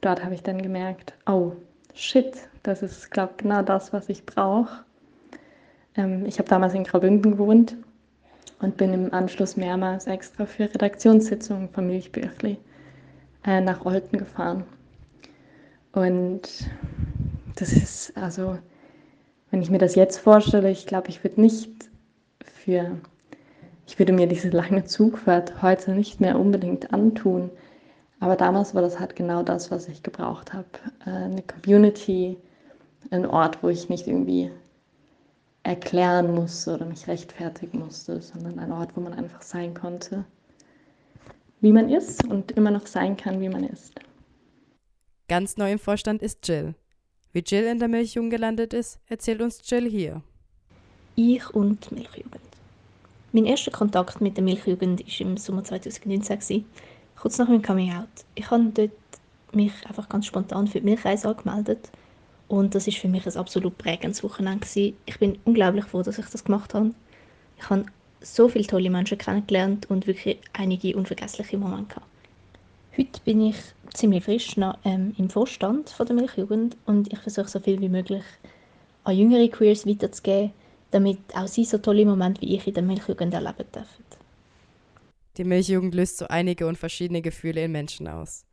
dort 0.00 0.24
habe 0.24 0.34
ich 0.34 0.42
dann 0.42 0.62
gemerkt, 0.62 1.14
oh, 1.26 1.52
shit, 1.94 2.36
das 2.62 2.82
ist, 2.82 3.10
glaube 3.10 3.32
ich, 3.36 3.42
genau 3.42 3.62
das, 3.62 3.92
was 3.92 4.08
ich 4.08 4.24
brauche. 4.26 4.84
Ähm, 5.96 6.26
ich 6.26 6.38
habe 6.38 6.48
damals 6.48 6.74
in 6.74 6.84
Graubünden 6.84 7.32
gewohnt 7.32 7.76
und 8.60 8.76
bin 8.76 8.92
im 8.92 9.12
Anschluss 9.12 9.56
mehrmals 9.56 10.06
extra 10.06 10.46
für 10.46 10.64
Redaktionssitzungen 10.64 11.68
von 11.68 11.86
Milchbüchli 11.86 12.58
äh, 13.44 13.60
nach 13.60 13.84
Olten 13.84 14.18
gefahren. 14.18 14.64
Und 15.92 16.70
das 17.56 17.72
ist 17.72 18.16
also, 18.16 18.58
wenn 19.50 19.62
ich 19.62 19.70
mir 19.70 19.78
das 19.78 19.94
jetzt 19.94 20.18
vorstelle, 20.18 20.70
ich 20.70 20.86
glaube, 20.86 21.08
ich 21.08 21.24
würde 21.24 21.40
nicht 21.40 21.70
für, 22.44 22.98
ich 23.86 23.98
würde 23.98 24.12
mir 24.12 24.26
diese 24.26 24.50
lange 24.50 24.84
Zugfahrt 24.84 25.62
heute 25.62 25.92
nicht 25.92 26.20
mehr 26.20 26.38
unbedingt 26.38 26.92
antun. 26.92 27.50
Aber 28.20 28.36
damals 28.36 28.74
war 28.74 28.82
das 28.82 28.98
halt 28.98 29.16
genau 29.16 29.42
das, 29.42 29.70
was 29.70 29.88
ich 29.88 30.02
gebraucht 30.02 30.52
habe. 30.52 30.66
Äh, 31.06 31.10
eine 31.10 31.42
Community, 31.42 32.36
ein 33.10 33.26
Ort, 33.26 33.62
wo 33.62 33.68
ich 33.68 33.88
nicht 33.88 34.06
irgendwie 34.06 34.50
erklären 35.62 36.34
musste 36.34 36.74
oder 36.74 36.86
mich 36.86 37.06
rechtfertigen 37.06 37.80
musste, 37.80 38.20
sondern 38.20 38.58
ein 38.58 38.72
Ort, 38.72 38.96
wo 38.96 39.00
man 39.00 39.12
einfach 39.12 39.42
sein 39.42 39.74
konnte, 39.74 40.24
wie 41.60 41.72
man 41.72 41.88
ist 41.90 42.26
und 42.26 42.52
immer 42.52 42.70
noch 42.70 42.86
sein 42.86 43.16
kann, 43.16 43.40
wie 43.40 43.48
man 43.48 43.64
ist. 43.64 43.94
Ganz 45.28 45.56
neu 45.56 45.70
im 45.72 45.78
Vorstand 45.78 46.22
ist 46.22 46.48
Jill. 46.48 46.74
Wie 47.32 47.44
Jill 47.46 47.64
in 47.64 47.78
der 47.78 47.88
Milchjugend 47.88 48.30
gelandet 48.30 48.72
ist, 48.72 48.98
erzählt 49.06 49.42
uns 49.42 49.60
Jill 49.62 49.88
hier. 49.88 50.22
Ich 51.14 51.50
und 51.50 51.92
Milchjugend. 51.92 52.40
Mein 53.32 53.44
erster 53.44 53.70
Kontakt 53.70 54.22
mit 54.22 54.38
der 54.38 54.44
Milchjugend 54.44 55.00
war 55.00 55.20
im 55.20 55.36
Sommer 55.36 55.62
2019. 55.62 56.64
Kurz 57.16 57.36
nach 57.36 57.48
meinem 57.48 57.60
Coming 57.60 57.92
Out. 57.92 58.08
Ich 58.34 58.50
habe 58.50 58.70
dort 58.72 58.92
mich 59.52 59.72
einfach 59.86 60.08
ganz 60.08 60.24
spontan 60.24 60.66
für 60.68 60.80
die 60.80 60.86
Milchreise 60.86 61.28
angemeldet. 61.28 61.90
Und 62.48 62.74
das 62.74 62.86
ist 62.86 62.96
für 62.96 63.08
mich 63.08 63.26
ein 63.26 63.36
absolut 63.36 63.76
prägendes 63.76 64.22
Wochenende. 64.24 64.66
Ich 65.04 65.18
bin 65.18 65.38
unglaublich 65.44 65.84
froh, 65.84 66.02
dass 66.02 66.18
ich 66.18 66.26
das 66.26 66.44
gemacht 66.44 66.72
habe. 66.72 66.92
Ich 67.58 67.68
habe 67.68 67.84
so 68.22 68.48
viele 68.48 68.66
tolle 68.66 68.88
Menschen 68.88 69.18
kennengelernt 69.18 69.90
und 69.90 70.06
wirklich 70.06 70.38
einige 70.54 70.96
unvergessliche 70.96 71.58
Momente 71.58 71.96
gehabt. 71.96 72.06
Heute 72.98 73.20
bin 73.24 73.40
ich 73.40 73.56
ziemlich 73.94 74.24
frisch 74.24 74.56
noch, 74.56 74.76
ähm, 74.84 75.14
im 75.18 75.30
Vorstand 75.30 75.88
von 75.88 76.04
der 76.04 76.16
Milchjugend 76.16 76.76
und 76.84 77.12
ich 77.12 77.18
versuche 77.20 77.46
so 77.46 77.60
viel 77.60 77.80
wie 77.80 77.88
möglich 77.88 78.24
an 79.04 79.16
jüngere 79.16 79.46
Queers 79.48 79.86
weiterzugeben, 79.86 80.52
damit 80.90 81.20
auch 81.32 81.46
sie 81.46 81.64
so 81.64 81.78
tolle 81.78 82.04
Momente 82.04 82.40
wie 82.40 82.56
ich 82.56 82.66
in 82.66 82.74
der 82.74 82.82
Milchjugend 82.82 83.32
erleben 83.32 83.70
dürfen. 83.72 84.04
Die 85.36 85.44
Milchjugend 85.44 85.94
löst 85.94 86.18
so 86.18 86.26
einige 86.26 86.66
und 86.66 86.76
verschiedene 86.76 87.22
Gefühle 87.22 87.62
in 87.62 87.70
Menschen 87.70 88.08
aus. 88.08 88.44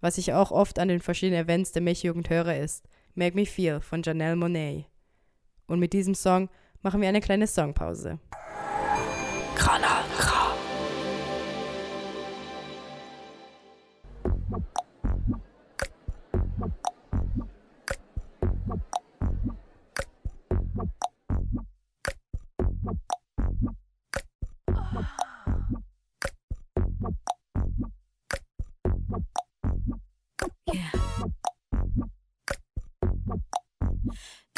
Was 0.00 0.16
ich 0.16 0.32
auch 0.32 0.52
oft 0.52 0.78
an 0.78 0.86
den 0.86 1.00
verschiedenen 1.00 1.42
Events 1.42 1.72
der 1.72 1.82
Milchjugend 1.82 2.30
höre, 2.30 2.56
ist 2.56 2.84
Make 3.16 3.34
Me 3.34 3.46
Feel 3.46 3.80
von 3.80 4.02
Janelle 4.04 4.36
Monet. 4.36 4.84
Und 5.66 5.80
mit 5.80 5.92
diesem 5.92 6.14
Song 6.14 6.48
machen 6.82 7.00
wir 7.00 7.08
eine 7.08 7.20
kleine 7.20 7.48
Songpause. 7.48 8.20
Kanal 9.56 10.04
K. 10.18 10.37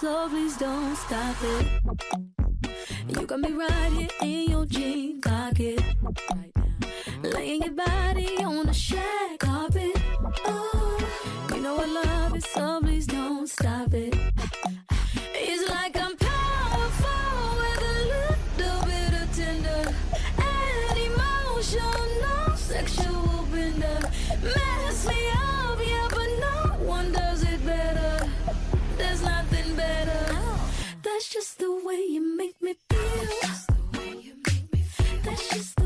so 0.00 0.28
please 0.30 0.56
don't 0.56 0.96
stop 0.96 1.36
it. 1.42 1.66
You 3.08 3.26
got 3.26 3.40
me 3.40 3.52
right 3.52 3.92
here 3.92 4.08
in 4.22 4.50
your 4.50 4.64
jean 4.64 5.20
pocket. 5.20 5.82
Laying 7.22 7.62
your 7.62 7.74
body 7.74 8.38
on 8.38 8.66
the 8.66 8.72
shag 8.72 9.38
carpet. 9.38 9.92
Oh, 10.46 10.98
you 11.54 11.60
know 11.60 11.76
I 11.76 11.86
love 11.86 12.34
it, 12.34 12.44
so 12.44 12.80
please 12.80 13.06
don't 13.06 13.46
stop 13.46 13.92
it. 13.92 14.16
It's 15.34 15.68
like 15.68 15.96
I'm 16.00 16.16
That's 31.20 31.34
just 31.34 31.58
the 31.58 31.70
way 31.84 32.02
you 32.08 32.34
make 32.34 32.62
me 32.62 32.76
feel. 32.88 33.00
That's 35.22 35.48
just 35.50 35.79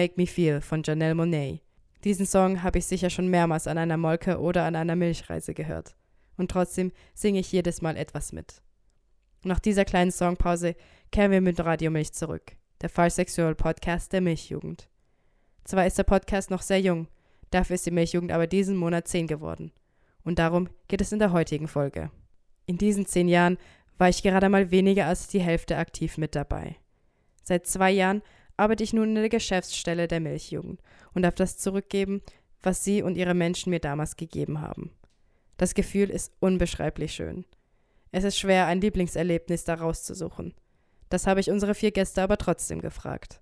Make 0.00 0.14
Me 0.16 0.26
Feel 0.26 0.62
von 0.62 0.82
Janelle 0.82 1.14
Monet. 1.14 1.60
Diesen 2.04 2.24
Song 2.24 2.62
habe 2.62 2.78
ich 2.78 2.86
sicher 2.86 3.10
schon 3.10 3.28
mehrmals 3.28 3.66
an 3.66 3.76
einer 3.76 3.98
Molke 3.98 4.40
oder 4.40 4.64
an 4.64 4.74
einer 4.74 4.96
Milchreise 4.96 5.52
gehört. 5.52 5.94
Und 6.38 6.50
trotzdem 6.50 6.90
singe 7.12 7.40
ich 7.40 7.52
jedes 7.52 7.82
Mal 7.82 7.98
etwas 7.98 8.32
mit. 8.32 8.62
Nach 9.44 9.58
dieser 9.58 9.84
kleinen 9.84 10.10
Songpause 10.10 10.74
kehren 11.12 11.32
wir 11.32 11.42
mit 11.42 11.60
Radio 11.60 11.90
Milch 11.90 12.14
zurück, 12.14 12.52
der 12.80 12.88
Fallsexual 12.88 13.54
Podcast 13.54 14.14
der 14.14 14.22
Milchjugend. 14.22 14.88
Zwar 15.64 15.86
ist 15.86 15.98
der 15.98 16.04
Podcast 16.04 16.50
noch 16.50 16.62
sehr 16.62 16.80
jung, 16.80 17.06
dafür 17.50 17.74
ist 17.74 17.84
die 17.84 17.90
Milchjugend 17.90 18.32
aber 18.32 18.46
diesen 18.46 18.78
Monat 18.78 19.06
zehn 19.06 19.26
geworden. 19.26 19.70
Und 20.24 20.38
darum 20.38 20.70
geht 20.88 21.02
es 21.02 21.12
in 21.12 21.18
der 21.18 21.32
heutigen 21.32 21.68
Folge. 21.68 22.10
In 22.64 22.78
diesen 22.78 23.04
zehn 23.04 23.28
Jahren 23.28 23.58
war 23.98 24.08
ich 24.08 24.22
gerade 24.22 24.48
mal 24.48 24.70
weniger 24.70 25.04
als 25.04 25.28
die 25.28 25.40
Hälfte 25.40 25.76
aktiv 25.76 26.16
mit 26.16 26.34
dabei. 26.34 26.76
Seit 27.42 27.66
zwei 27.66 27.90
Jahren 27.90 28.22
arbeite 28.60 28.84
ich 28.84 28.92
nun 28.92 29.08
in 29.08 29.14
der 29.14 29.30
Geschäftsstelle 29.30 30.06
der 30.06 30.20
Milchjugend 30.20 30.80
und 31.14 31.22
darf 31.22 31.34
das 31.34 31.56
zurückgeben, 31.56 32.20
was 32.62 32.84
Sie 32.84 33.02
und 33.02 33.16
Ihre 33.16 33.34
Menschen 33.34 33.70
mir 33.70 33.80
damals 33.80 34.16
gegeben 34.16 34.60
haben. 34.60 34.90
Das 35.56 35.74
Gefühl 35.74 36.10
ist 36.10 36.34
unbeschreiblich 36.40 37.12
schön. 37.12 37.46
Es 38.12 38.22
ist 38.22 38.38
schwer, 38.38 38.66
ein 38.66 38.80
Lieblingserlebnis 38.80 39.64
da 39.64 39.74
rauszusuchen. 39.74 40.52
Das 41.08 41.26
habe 41.26 41.40
ich 41.40 41.50
unsere 41.50 41.74
vier 41.74 41.90
Gäste 41.90 42.22
aber 42.22 42.36
trotzdem 42.36 42.82
gefragt. 42.82 43.40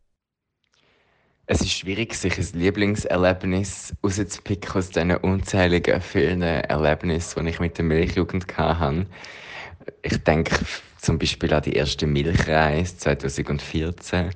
Es 1.46 1.62
ist 1.62 1.72
schwierig, 1.72 2.14
sich 2.14 2.38
ein 2.38 2.60
Lieblingserlebnis 2.60 3.94
rauszupicken 4.04 4.72
aus 4.72 4.90
diesen 4.90 5.16
unzähligen 5.16 6.00
vielen 6.00 6.42
Erlebnissen, 6.42 7.44
die 7.44 7.50
ich 7.50 7.60
mit 7.60 7.76
der 7.76 7.84
Milchjugend 7.84 8.56
hatte. 8.56 9.06
Ich 10.02 10.18
denke 10.18 10.54
zum 11.00 11.18
Beispiel 11.18 11.52
an 11.54 11.62
die 11.62 11.72
erste 11.72 12.06
Milchreise 12.06 12.98
2014. 12.98 14.30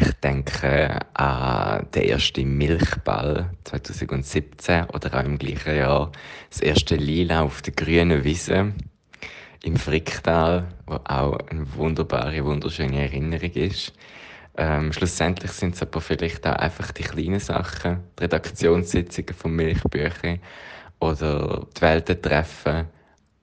Ich 0.00 0.12
denke 0.22 1.00
an 1.14 1.88
den 1.92 2.04
ersten 2.04 2.56
Milchball 2.56 3.50
2017 3.64 4.84
oder 4.90 5.12
auch 5.12 5.24
im 5.24 5.38
gleichen 5.38 5.74
Jahr. 5.74 6.12
Das 6.50 6.60
erste 6.60 6.94
Lila 6.94 7.42
auf 7.42 7.62
der 7.62 7.72
grünen 7.72 8.22
Wiese 8.22 8.74
im 9.64 9.76
Fricktal, 9.76 10.68
wo 10.86 11.00
auch 11.02 11.36
eine 11.50 11.74
wunderbare, 11.74 12.44
wunderschöne 12.44 13.02
Erinnerung 13.02 13.50
ist. 13.54 13.92
Ähm, 14.56 14.92
schlussendlich 14.92 15.50
sind 15.50 15.74
es 15.74 15.82
aber 15.82 16.00
vielleicht 16.00 16.46
auch 16.46 16.54
einfach 16.54 16.92
die 16.92 17.02
kleinen 17.02 17.40
Sachen, 17.40 18.04
die 18.20 18.22
Redaktionssitzungen 18.22 19.34
von 19.34 19.50
Milchbüchern 19.50 20.38
oder 21.00 21.66
die 21.76 21.80
Weltentreffen 21.80 22.86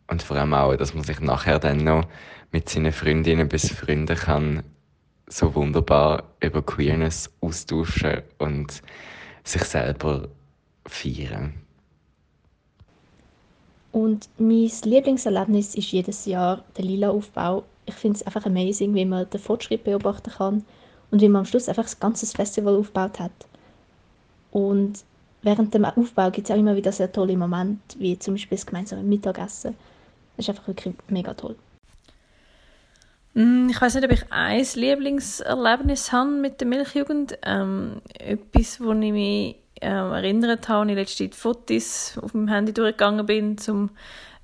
Und 0.07 0.23
vor 0.23 0.37
allem 0.37 0.53
auch, 0.53 0.77
dass 0.77 0.93
man 0.93 1.03
sich 1.03 1.19
nachher 1.19 1.59
dann 1.59 1.83
noch 1.83 2.07
mit 2.53 2.69
seinen 2.69 2.93
Freundinnen 2.93 3.49
bis 3.49 3.71
Freunden 3.71 4.15
kann 4.15 4.63
so 5.27 5.53
wunderbar 5.55 6.23
über 6.39 6.61
Queerness 6.61 7.29
austauschen 7.41 8.21
und 8.37 8.81
sich 9.43 9.63
selber 9.63 10.27
feiern. 10.85 11.53
Und 13.91 14.27
mein 14.37 14.69
Lieblingserlebnis 14.83 15.75
ist 15.75 15.91
jedes 15.91 16.25
Jahr 16.25 16.63
der 16.77 16.83
Lila-Aufbau. 16.83 17.63
Ich 17.85 17.93
finde 17.93 18.17
es 18.17 18.25
einfach 18.25 18.45
amazing, 18.45 18.93
wie 18.93 19.05
man 19.05 19.29
den 19.29 19.39
Fortschritt 19.39 19.83
beobachten 19.83 20.31
kann 20.31 20.65
und 21.11 21.21
wie 21.21 21.29
man 21.29 21.39
am 21.39 21.45
Schluss 21.45 21.69
einfach 21.69 21.83
das 21.83 21.99
ganze 21.99 22.25
Festival 22.25 22.75
aufgebaut 22.75 23.19
hat. 23.19 23.31
Und 24.51 25.05
während 25.43 25.73
dem 25.73 25.85
Aufbau 25.85 26.29
gibt 26.29 26.49
es 26.49 26.53
auch 26.53 26.59
immer 26.59 26.75
wieder 26.75 26.91
sehr 26.91 27.11
tolle 27.11 27.37
Momente, 27.37 27.97
wie 27.99 28.19
zum 28.19 28.33
Beispiel 28.33 28.57
das 28.57 28.65
gemeinsame 28.65 29.03
Mittagessen. 29.03 29.75
Das 30.35 30.45
ist 30.45 30.49
einfach 30.49 30.67
wirklich 30.67 30.93
mega 31.07 31.33
toll. 31.33 31.55
Mm, 33.35 33.67
Ich 33.69 33.81
weiß 33.81 33.95
nicht, 33.95 34.05
ob 34.05 34.11
ich 34.11 34.31
ein 34.31 34.65
Lieblingserlebnis 34.75 36.11
habe 36.13 36.29
mit 36.29 36.61
der 36.61 36.67
Milchjugend. 36.67 37.37
Ähm, 37.43 38.01
etwas, 38.17 38.79
wo 38.79 38.93
ich 38.93 39.11
mich 39.11 39.57
ähm, 39.81 40.13
erinnert 40.13 40.69
habe, 40.69 40.81
als 40.81 40.89
ich 40.89 40.95
letzte 40.95 41.23
Zeit 41.25 41.35
Fotos 41.35 42.17
auf 42.21 42.33
meinem 42.33 42.47
Handy 42.47 42.73
durchgegangen 42.73 43.25
bin, 43.25 43.57
um 43.67 43.89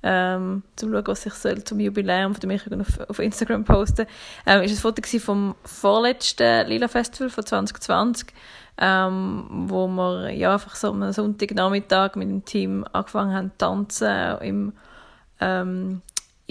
ähm, 0.02 0.62
zum 0.76 0.92
schauen, 0.92 1.06
was 1.06 1.26
ich 1.26 1.32
soll 1.32 1.64
zum 1.64 1.80
Jubiläum 1.80 2.34
von 2.34 2.40
der 2.40 2.48
Milchjugend 2.48 2.82
auf, 2.82 3.08
auf 3.08 3.18
Instagram 3.18 3.64
posten. 3.64 4.06
Ähm, 4.46 4.62
ist 4.62 4.72
ein 4.72 4.76
Foto 4.76 5.02
vom 5.20 5.54
vorletzten 5.64 6.66
Lila 6.66 6.88
Festival 6.88 7.30
von 7.30 7.46
2020, 7.46 8.28
ähm, 8.78 9.46
wo 9.68 9.86
wir 9.88 10.30
ja 10.30 10.52
einfach 10.52 10.74
so 10.74 10.88
am 10.88 11.10
Sonntagnachmittag 11.12 12.16
mit 12.16 12.28
dem 12.28 12.44
Team 12.44 12.84
angefangen 12.92 13.34
haben 13.34 13.52
zu 13.52 13.58
tanzen 13.58 14.38
im 14.42 14.72
ähm, 15.40 16.02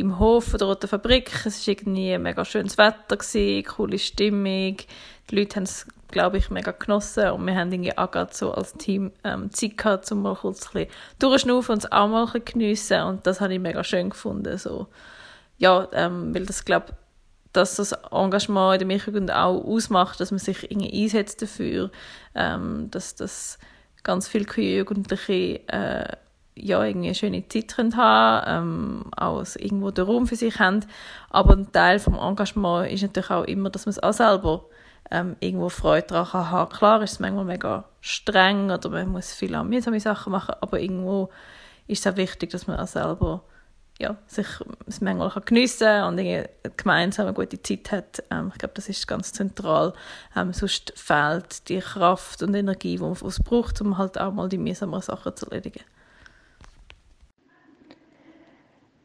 im 0.02 0.20
Hof 0.20 0.52
der 0.58 0.68
Roten 0.68 0.88
Fabrik. 0.88 1.32
Es 1.46 1.68
war 1.68 1.74
irgendwie 1.74 2.18
mega 2.18 2.44
schönes 2.44 2.78
Wetter, 2.78 3.18
gewesen, 3.18 3.64
coole 3.66 4.00
Stimmung. 4.00 4.78
Die 5.30 5.36
Leute 5.36 5.56
haben 5.56 5.64
es, 5.64 5.88
glaube 6.10 6.38
ich, 6.38 6.50
mega 6.50 6.72
genossen 6.72 7.30
und 7.32 7.46
wir 7.46 7.56
haben 7.56 7.72
irgendwie 7.72 7.98
auch 7.98 8.12
gerade 8.12 8.34
so 8.34 8.52
als 8.52 8.74
Team 8.74 9.12
ähm, 9.24 9.52
Zeit 9.52 9.78
gehabt, 9.78 10.12
um 10.12 10.24
mal 10.24 10.36
kurz 10.36 10.76
ein 10.76 10.88
durchschnaufen 11.20 11.74
und 11.74 11.86
es 11.86 11.92
auch 11.92 12.08
mal 12.08 12.28
ein 12.34 12.44
geniessen 12.44 13.02
und 13.04 13.28
das 13.28 13.40
habe 13.40 13.54
ich 13.54 13.60
mega 13.60 13.84
schön 13.84 14.10
gefunden. 14.10 14.58
So. 14.58 14.88
Ja, 15.58 15.88
ähm, 15.94 16.34
weil 16.36 16.46
das, 16.46 16.66
glaube 16.66 16.88
dass 17.54 17.76
das 17.76 17.92
Engagement 18.12 18.76
in 18.76 18.80
der 18.80 18.88
Milchjugend 18.88 19.32
auch 19.32 19.62
ausmacht, 19.62 20.22
dass 20.22 20.32
man 20.32 20.40
sich 20.40 20.72
irgendwie 20.72 21.04
einsetzt 21.04 21.42
dafür, 21.42 21.92
ähm, 22.34 22.90
dass 22.92 23.16
das 23.16 23.60
ganz 24.04 24.28
viele 24.28 24.46
Jugendliche 24.46 25.68
äh, 25.68 26.16
ja, 26.62 26.84
irgendwie 26.84 27.08
eine 27.08 27.16
schöne 27.16 27.48
Zeit 27.48 27.76
haben, 27.78 28.44
ähm, 28.48 29.12
auch 29.16 29.44
irgendwo 29.58 29.92
den 29.92 30.06
Raum 30.06 30.28
für 30.28 30.36
sich 30.36 30.60
haben. 30.60 30.82
Aber 31.30 31.54
ein 31.56 31.72
Teil 31.72 32.00
vom 32.00 32.16
Engagement 32.16 32.92
ist 32.92 33.02
natürlich 33.02 33.30
auch 33.32 33.44
immer, 33.44 33.70
dass 33.70 33.86
man 33.86 33.92
es 33.92 34.04
auch 34.04 34.14
selber 34.14 34.66
ähm, 35.10 35.36
irgendwo 35.40 35.70
Freude 35.70 36.08
daran 36.08 36.52
haben. 36.52 36.72
Klar 36.72 37.02
ist 37.02 37.14
es 37.14 37.20
manchmal 37.20 37.46
mega 37.46 37.86
streng 38.00 38.72
oder 38.72 38.90
man 38.90 39.10
muss 39.10 39.34
viele 39.34 39.64
mühsame 39.64 40.00
Sachen 40.00 40.32
machen, 40.32 40.56
aber 40.62 40.80
irgendwo 40.80 41.30
ist 41.88 42.06
es 42.06 42.12
auch 42.12 42.18
wichtig, 42.18 42.52
dass 42.52 42.68
man 42.68 42.80
auch 42.80 42.88
selber 42.88 43.44
ja, 44.00 44.18
sich 44.26 44.48
es 44.88 45.00
manchmal 45.00 45.30
geniessen 45.46 45.86
kann 45.86 46.20
und 46.20 46.78
gemeinsam 46.78 47.28
eine 47.28 47.36
gute 47.36 47.62
Zeit 47.62 47.92
hat. 47.92 48.24
Ähm, 48.32 48.50
ich 48.52 48.58
glaube, 48.58 48.74
das 48.74 48.90
ist 48.90 49.08
ganz 49.08 49.32
zentral. 49.32 49.94
Ähm, 50.36 50.54
sonst 50.54 50.94
fehlt 50.96 51.70
die 51.70 51.80
Kraft 51.80 52.42
und 52.42 52.56
Energie, 52.56 52.98
die 52.98 53.26
es 53.26 53.40
braucht, 53.40 53.80
um 53.82 54.00
halt 54.00 54.20
auch 54.20 54.34
mal 54.34 54.50
die 54.50 54.58
mühsamen 54.58 55.02
Sachen 55.02 55.36
zu 55.36 55.46
erledigen. 55.46 55.84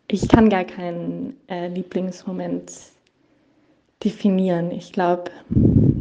Ich 0.08 0.28
kann 0.28 0.48
gar 0.48 0.64
keinen 0.64 1.36
äh, 1.48 1.66
Lieblingsmoment 1.66 2.72
definieren. 4.04 4.70
Ich 4.70 4.92
glaube, 4.92 5.32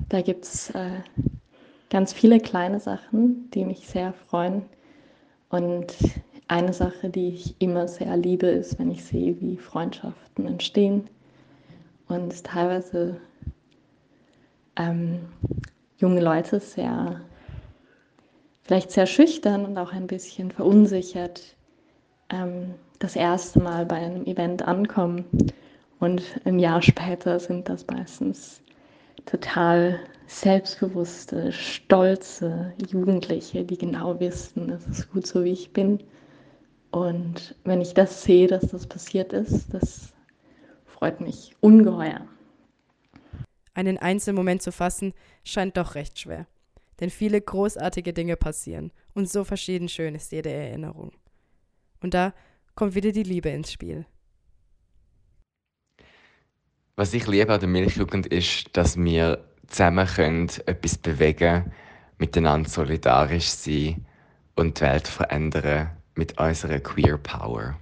da 0.10 0.22
gibt 0.22 0.46
es 0.46 0.70
äh, 0.72 1.02
ganz 1.89 2.13
viele 2.13 2.39
kleine 2.39 2.80
Sachen, 2.80 3.50
die 3.52 3.65
mich 3.65 3.88
sehr 3.88 4.13
freuen. 4.13 4.63
Und 5.50 5.96
eine 6.48 6.74
Sache, 6.74 7.10
die 7.10 7.30
ich 7.30 7.56
immer 7.60 7.88
sehr 7.88 8.15
liebe, 8.15 8.46
ist, 8.46 8.78
wenn 8.78 8.91
ich 8.91 9.04
sehe, 9.04 9.41
wie 9.41 9.58
Freundschaften 9.58 10.46
entstehen 10.46 11.10
und 12.08 12.44
teilweise 12.44 13.20
ähm, 14.76 15.22
junge 15.98 16.22
Leute 16.22 16.60
sehr, 16.60 17.22
vielleicht 18.62 18.91
sehr 18.91 19.08
schüchtern 19.08 19.65
und 19.65 19.80
auch 19.80 19.94
ein 19.94 20.06
bisschen 20.06 20.52
verunsichert 20.52 21.56
ähm, 22.30 22.76
das 22.99 23.15
erste 23.15 23.60
Mal 23.60 23.86
bei 23.86 23.95
einem 23.97 24.25
Event 24.25 24.67
ankommen 24.67 25.25
und 25.99 26.23
ein 26.45 26.60
Jahr 26.60 26.81
später 26.81 27.39
sind 27.39 27.69
das 27.69 27.86
meistens 27.88 28.62
total 29.25 29.99
selbstbewusste, 30.27 31.51
stolze 31.51 32.73
Jugendliche, 32.89 33.63
die 33.63 33.77
genau 33.77 34.19
wissen, 34.19 34.69
es 34.69 34.86
ist 34.88 35.12
gut 35.12 35.25
so, 35.27 35.43
wie 35.43 35.51
ich 35.51 35.71
bin. 35.73 36.03
Und 36.91 37.55
wenn 37.63 37.81
ich 37.81 37.93
das 37.93 38.23
sehe, 38.23 38.47
dass 38.47 38.67
das 38.67 38.88
passiert 38.88 39.34
ist, 39.34 39.73
das 39.73 40.13
freut 40.86 41.21
mich 41.21 41.55
ungeheuer. 41.60 42.25
Einen 43.73 43.97
Einzelmoment 43.97 44.62
zu 44.62 44.71
fassen, 44.71 45.13
scheint 45.43 45.77
doch 45.77 45.95
recht 45.95 46.19
schwer. 46.19 46.47
Denn 46.99 47.10
viele 47.10 47.41
großartige 47.41 48.13
Dinge 48.13 48.38
passieren 48.38 48.91
und 49.13 49.29
so 49.29 49.43
verschieden 49.43 49.89
schön 49.89 50.15
ist 50.15 50.31
jede 50.31 50.49
Erinnerung. 50.49 51.12
Und 52.01 52.13
da 52.13 52.34
kommt 52.76 52.96
wieder 52.96 53.12
die 53.12 53.24
Liebe 53.24 53.50
ins 53.50 53.72
Spiel. 53.72 54.06
Was 56.98 57.14
ich 57.14 57.28
liebe 57.28 57.54
an 57.54 57.60
der 57.60 57.70
Milchjugend 57.70 58.28
ist, 58.28 58.70
dass 58.78 58.98
wir 58.98 59.44
zusammen 59.68 60.08
können 60.08 60.50
etwas 60.66 60.98
bewegen, 60.98 61.74
miteinander 62.20 62.70
solidarisch 62.70 63.50
sein 63.50 64.06
und 64.56 64.80
die 64.80 64.84
Welt 64.84 65.08
verändern 65.08 65.90
mit 66.16 66.40
unserer 66.40 66.80
Queer 66.80 67.18
Power. 67.18 67.78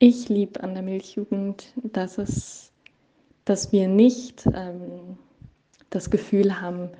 Ich 0.00 0.28
liebe 0.28 0.60
an 0.60 0.74
der 0.74 0.82
Milchjugend, 0.82 1.72
dass, 1.76 2.18
es, 2.18 2.72
dass 3.44 3.70
wir 3.70 3.86
nicht 3.86 4.44
ähm, 4.46 5.16
das 5.90 6.10
Gefühl 6.10 6.60
haben, 6.60 6.90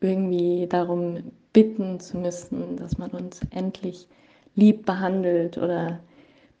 irgendwie 0.00 0.68
darum 0.68 1.32
bitten 1.52 1.98
zu 1.98 2.18
müssen, 2.18 2.76
dass 2.76 2.98
man 2.98 3.10
uns 3.10 3.40
endlich 3.50 4.06
lieb 4.54 4.86
behandelt 4.86 5.58
oder 5.58 6.00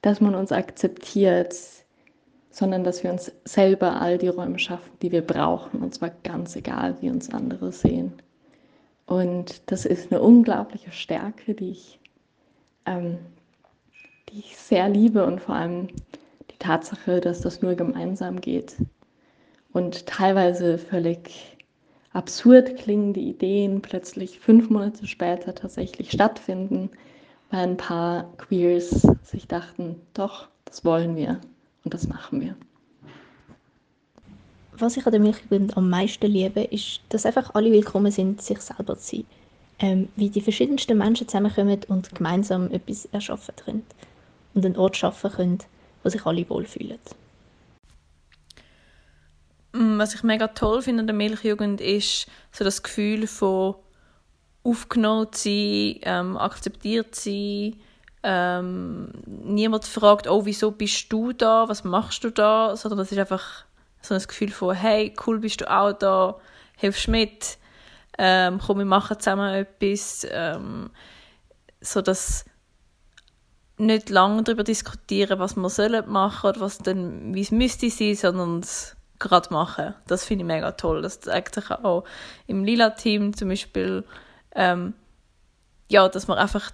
dass 0.02 0.20
man 0.20 0.34
uns 0.34 0.52
akzeptiert, 0.52 1.54
sondern 2.50 2.84
dass 2.84 3.02
wir 3.02 3.10
uns 3.10 3.32
selber 3.44 4.00
all 4.00 4.18
die 4.18 4.28
Räume 4.28 4.58
schaffen, 4.58 4.92
die 5.02 5.10
wir 5.10 5.22
brauchen, 5.22 5.82
und 5.82 5.94
zwar 5.94 6.10
ganz 6.22 6.54
egal, 6.56 6.96
wie 7.00 7.10
uns 7.10 7.30
andere 7.30 7.72
sehen. 7.72 8.12
Und 9.06 9.62
das 9.70 9.84
ist 9.84 10.12
eine 10.12 10.22
unglaubliche 10.22 10.92
Stärke, 10.92 11.54
die 11.54 11.70
ich, 11.70 12.00
ähm, 12.86 13.18
die 14.28 14.38
ich 14.38 14.56
sehr 14.56 14.88
liebe 14.88 15.26
und 15.26 15.40
vor 15.40 15.56
allem 15.56 15.88
die 16.50 16.58
Tatsache, 16.58 17.20
dass 17.20 17.40
das 17.40 17.60
nur 17.60 17.74
gemeinsam 17.74 18.40
geht. 18.40 18.76
Und 19.72 20.06
teilweise 20.06 20.78
völlig 20.78 21.56
absurd 22.12 22.76
klingende 22.76 23.20
Ideen 23.20 23.82
plötzlich 23.82 24.38
fünf 24.38 24.70
Monate 24.70 25.06
später 25.06 25.54
tatsächlich 25.54 26.12
stattfinden, 26.12 26.90
weil 27.54 27.68
ein 27.68 27.76
paar 27.76 28.24
Queers 28.36 29.06
sich 29.22 29.46
dachten, 29.46 30.00
doch, 30.12 30.48
das 30.64 30.84
wollen 30.84 31.14
wir 31.14 31.40
und 31.84 31.94
das 31.94 32.08
machen 32.08 32.40
wir. 32.40 32.56
Was 34.76 34.96
ich 34.96 35.06
an 35.06 35.12
der 35.12 35.20
Milchjugend 35.20 35.76
am 35.76 35.88
meisten 35.88 36.26
liebe, 36.26 36.62
ist, 36.62 37.00
dass 37.10 37.24
einfach 37.24 37.54
alle 37.54 37.70
willkommen 37.70 38.10
sind, 38.10 38.42
sich 38.42 38.60
selber 38.60 38.98
zu 38.98 39.16
sein. 39.16 39.26
Ähm, 39.78 40.08
wie 40.16 40.30
die 40.30 40.40
verschiedensten 40.40 40.98
Menschen 40.98 41.28
zusammenkommen 41.28 41.80
und 41.86 42.12
gemeinsam 42.12 42.72
etwas 42.72 43.06
erschaffen 43.06 43.54
können. 43.64 43.86
Und 44.54 44.66
einen 44.66 44.76
Ort 44.76 44.96
schaffen 44.96 45.30
können, 45.30 45.58
wo 46.02 46.08
sich 46.08 46.26
alle 46.26 46.48
wohlfühlen. 46.50 46.98
Was 49.72 50.14
ich 50.14 50.24
mega 50.24 50.48
toll 50.48 50.82
finde 50.82 51.02
an 51.02 51.06
der 51.06 51.16
Milchjugend 51.16 51.80
ist 51.80 52.26
so 52.50 52.64
das 52.64 52.82
Gefühl 52.82 53.28
von 53.28 53.76
aufgenommen 54.64 55.32
zu 55.32 55.48
sein, 55.48 56.00
ähm, 56.02 56.36
akzeptiert 56.36 57.14
zu 57.14 57.30
sein. 57.30 57.80
Ähm, 58.22 59.10
niemand 59.26 59.84
fragt, 59.84 60.26
oh, 60.26 60.46
wieso 60.46 60.70
bist 60.70 61.12
du 61.12 61.32
da, 61.32 61.68
was 61.68 61.84
machst 61.84 62.24
du 62.24 62.30
da, 62.30 62.74
sondern 62.74 62.98
das 62.98 63.12
ist 63.12 63.18
einfach 63.18 63.64
so 64.00 64.14
ein 64.14 64.22
Gefühl 64.22 64.50
von, 64.50 64.74
hey, 64.74 65.14
cool 65.26 65.38
bist 65.38 65.60
du 65.60 65.70
auch 65.70 65.92
da, 65.92 66.38
hilfst 66.76 67.08
mit, 67.08 67.58
ähm, 68.18 68.60
komm, 68.64 68.78
wir 68.78 68.86
machen 68.86 69.20
zusammen 69.20 69.52
etwas, 69.54 70.26
ähm, 70.30 70.90
so 71.80 72.00
dass 72.00 72.46
nicht 73.76 74.08
lange 74.08 74.42
darüber 74.42 74.64
diskutieren, 74.64 75.38
was 75.38 75.56
wir 75.56 75.68
sollen 75.68 76.08
machen 76.10 76.50
oder 76.50 76.60
was 76.60 76.78
dann, 76.78 77.34
wie 77.34 77.40
es 77.40 77.50
müsste 77.50 77.90
sein, 77.90 78.14
sondern 78.14 78.60
es 78.60 78.96
gerade 79.18 79.52
machen. 79.52 79.94
Das 80.06 80.24
finde 80.24 80.44
ich 80.44 80.46
mega 80.46 80.72
toll. 80.72 81.02
Das 81.02 81.20
zeigt 81.20 81.54
sich 81.54 81.70
auch 81.70 82.04
im 82.46 82.64
Lila-Team 82.64 83.36
zum 83.36 83.48
Beispiel, 83.48 84.04
ähm, 84.54 84.94
ja, 85.88 86.08
dass 86.08 86.28
man 86.28 86.38
einfach 86.38 86.70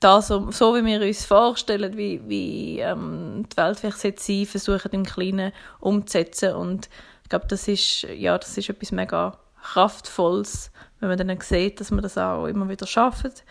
da 0.00 0.22
so, 0.22 0.50
so 0.50 0.74
wie 0.74 0.84
wir 0.84 1.00
uns 1.00 1.24
vorstellen, 1.24 1.96
wie, 1.96 2.20
wie 2.26 2.78
ähm, 2.80 3.44
die 3.50 3.56
Welt 3.56 3.80
vielleicht 3.80 4.04
jetzt 4.04 4.26
sein, 4.26 4.46
versuchen 4.46 4.92
im 4.92 5.04
Kleinen 5.04 5.52
umzusetzen 5.80 6.54
und 6.54 6.88
ich 7.24 7.28
glaube, 7.28 7.46
das 7.48 7.68
ist, 7.68 8.04
ja, 8.04 8.38
das 8.38 8.56
ist 8.56 8.70
etwas 8.70 8.92
mega 8.92 9.36
Kraftvolles, 9.62 10.70
wenn 11.00 11.10
man 11.10 11.18
dann 11.18 11.40
sieht, 11.40 11.80
dass 11.80 11.90
man 11.90 12.02
das 12.02 12.16
auch 12.16 12.46
immer 12.46 12.68
wieder 12.68 12.86
schafft, 12.86 13.44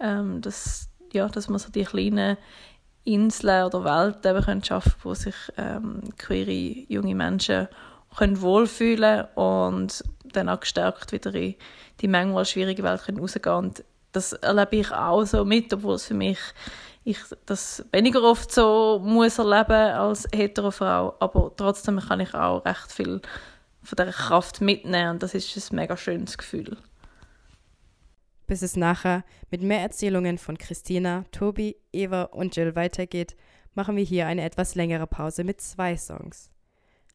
ähm, 0.00 0.40
dass, 0.40 0.88
ja, 1.12 1.28
dass 1.28 1.48
man 1.48 1.58
so 1.58 1.70
die 1.70 1.84
kleinen 1.84 2.36
Inseln 3.04 3.64
oder 3.64 3.84
Welten 3.84 4.36
eben 4.36 4.64
schaffen 4.64 4.90
können, 4.90 5.04
wo 5.04 5.14
sich 5.14 5.34
ähm, 5.56 6.02
queere 6.18 6.84
junge 6.88 7.14
Menschen 7.14 7.68
können 8.16 8.40
wohlfühlen 8.40 9.26
und 9.34 10.02
dann 10.24 10.48
auch 10.48 10.60
gestärkt 10.60 11.12
wieder 11.12 11.34
in 11.34 11.54
die 12.00 12.08
manchmal 12.08 12.44
schwierige 12.44 12.82
Welt 12.82 13.02
können 13.02 13.20
rausgehen 13.20 13.56
und 13.56 13.84
das 14.12 14.32
erlebe 14.34 14.76
ich 14.76 14.92
auch 14.92 15.24
so 15.24 15.44
mit, 15.44 15.72
obwohl 15.72 15.94
es 15.94 16.06
für 16.06 16.14
mich 16.14 16.38
ich 17.04 17.18
das 17.46 17.84
weniger 17.92 18.22
oft 18.22 18.52
so 18.52 19.00
muss 19.02 19.38
erleben 19.38 19.72
als 19.72 20.28
hetero 20.32 20.70
Frau, 20.70 21.14
aber 21.18 21.52
trotzdem 21.56 21.98
kann 21.98 22.20
ich 22.20 22.34
auch 22.34 22.64
recht 22.64 22.92
viel 22.92 23.20
von 23.82 23.96
der 23.96 24.12
Kraft 24.12 24.60
mitnehmen 24.60 25.10
und 25.10 25.22
das 25.22 25.34
ist 25.34 25.72
ein 25.72 25.76
mega 25.76 25.96
schönes 25.96 26.38
Gefühl. 26.38 26.76
Bis 28.46 28.62
es 28.62 28.76
nachher 28.76 29.24
mit 29.50 29.62
mehr 29.62 29.80
Erzählungen 29.80 30.38
von 30.38 30.58
Christina, 30.58 31.24
Tobi, 31.32 31.76
Eva 31.92 32.24
und 32.24 32.54
Jill 32.54 32.76
weitergeht, 32.76 33.34
machen 33.74 33.96
wir 33.96 34.04
hier 34.04 34.26
eine 34.26 34.44
etwas 34.44 34.74
längere 34.74 35.06
Pause 35.06 35.42
mit 35.42 35.60
zwei 35.60 35.96
Songs. 35.96 36.51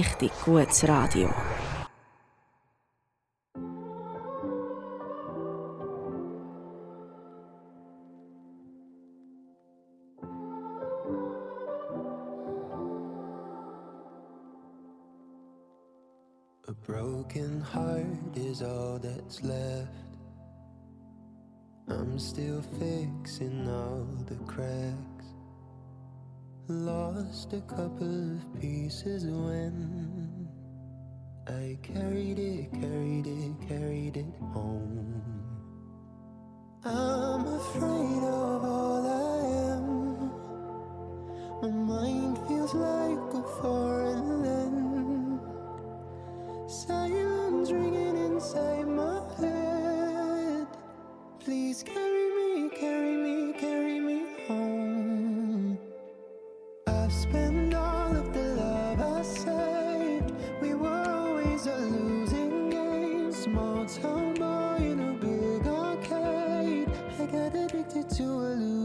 Richtig 0.00 0.32
gutes 0.44 0.82
Radio. 0.82 1.28
A 16.66 16.72
broken 16.86 17.60
heart 17.60 18.36
is 18.36 18.62
all 18.62 18.98
that's 18.98 19.42
left. 19.42 19.90
I'm 21.88 22.18
still 22.18 22.62
fixing 22.78 23.68
all 23.68 24.06
the 24.26 24.36
cracks. 24.46 25.09
Lost 26.70 27.52
a 27.52 27.60
couple 27.62 28.36
of 28.36 28.60
pieces 28.60 29.26
when 29.26 30.48
I 31.48 31.76
carried 31.82 32.38
it, 32.38 32.70
carried 32.70 33.26
it, 33.26 33.68
carried 33.68 34.16
it 34.16 34.32
home. 34.52 35.20
I'm 36.84 37.44
afraid 37.44 38.22
of 38.22 38.64
all 38.64 39.04
I 39.04 39.72
am. 39.74 40.30
My 41.60 41.70
mind 41.70 42.38
feels 42.46 42.72
like 42.72 43.34
a 43.34 43.42
foreign 43.60 44.44
land. 44.44 44.69
I've 57.10 57.74
all 57.74 58.16
of 58.16 58.32
the 58.32 58.54
love 58.54 59.00
I 59.00 59.22
saved. 59.22 60.32
We 60.62 60.74
were 60.74 60.88
always 60.88 61.66
a 61.66 61.76
losing 61.76 62.70
game. 62.70 63.32
Small 63.32 63.84
town 63.84 64.34
boy 64.34 64.76
in 64.78 65.00
a 65.00 65.12
big 65.14 65.66
arcade. 65.66 66.88
I 67.18 67.26
got 67.26 67.52
addicted 67.52 68.08
to 68.10 68.22
a 68.22 68.50
losing 68.54 68.79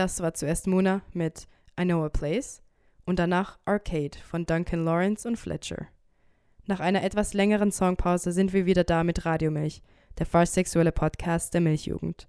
Das 0.00 0.22
war 0.22 0.32
zuerst 0.32 0.66
Muna 0.66 1.02
mit 1.12 1.46
I 1.78 1.84
Know 1.84 2.04
a 2.04 2.08
Place 2.08 2.62
und 3.10 3.18
danach 3.18 3.58
Arcade 3.64 4.16
von 4.24 4.46
Duncan 4.46 4.84
Lawrence 4.84 5.26
und 5.26 5.36
Fletcher. 5.36 5.88
Nach 6.66 6.78
einer 6.78 7.02
etwas 7.02 7.34
längeren 7.34 7.72
Songpause 7.72 8.30
sind 8.30 8.52
wir 8.52 8.66
wieder 8.66 8.84
da 8.84 9.02
mit 9.02 9.26
Radiomilch, 9.26 9.82
der 10.18 10.26
falsch 10.26 10.50
sexuelle 10.50 10.92
Podcast 10.92 11.52
der 11.52 11.60
Milchjugend. 11.60 12.28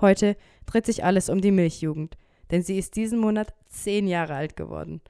Heute 0.00 0.36
dreht 0.66 0.86
sich 0.86 1.04
alles 1.04 1.28
um 1.28 1.40
die 1.40 1.52
Milchjugend, 1.52 2.16
denn 2.50 2.62
sie 2.62 2.78
ist 2.78 2.96
diesen 2.96 3.20
Monat 3.20 3.54
zehn 3.68 4.08
Jahre 4.08 4.34
alt 4.34 4.56
geworden. 4.56 5.02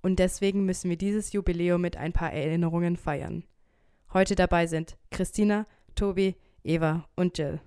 Und 0.00 0.18
deswegen 0.18 0.64
müssen 0.64 0.88
wir 0.88 0.96
dieses 0.96 1.34
Jubiläum 1.34 1.82
mit 1.82 1.98
ein 1.98 2.14
paar 2.14 2.32
Erinnerungen 2.32 2.96
feiern. 2.96 3.44
Heute 4.14 4.34
dabei 4.34 4.66
sind 4.66 4.96
Christina, 5.10 5.66
Tobi, 5.94 6.36
Eva 6.62 7.06
und 7.16 7.36
Jill. 7.36 7.60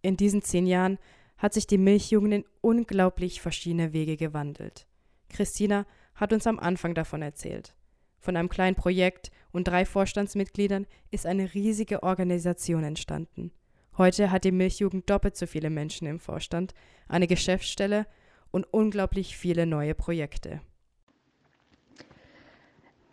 In 0.00 0.16
diesen 0.16 0.40
zehn 0.40 0.66
Jahren 0.66 0.98
hat 1.44 1.52
sich 1.52 1.66
die 1.66 1.76
Milchjugend 1.76 2.32
in 2.32 2.44
unglaublich 2.62 3.42
verschiedene 3.42 3.92
Wege 3.92 4.16
gewandelt. 4.16 4.86
Christina 5.28 5.84
hat 6.14 6.32
uns 6.32 6.46
am 6.46 6.58
Anfang 6.58 6.94
davon 6.94 7.20
erzählt. 7.20 7.74
Von 8.18 8.38
einem 8.38 8.48
kleinen 8.48 8.76
Projekt 8.76 9.30
und 9.52 9.68
drei 9.68 9.84
Vorstandsmitgliedern 9.84 10.86
ist 11.10 11.26
eine 11.26 11.52
riesige 11.52 12.02
Organisation 12.02 12.82
entstanden. 12.82 13.52
Heute 13.98 14.30
hat 14.30 14.44
die 14.44 14.52
Milchjugend 14.52 15.10
doppelt 15.10 15.36
so 15.36 15.46
viele 15.46 15.68
Menschen 15.68 16.06
im 16.06 16.18
Vorstand, 16.18 16.72
eine 17.08 17.26
Geschäftsstelle 17.26 18.06
und 18.50 18.64
unglaublich 18.72 19.36
viele 19.36 19.66
neue 19.66 19.94
Projekte. 19.94 20.62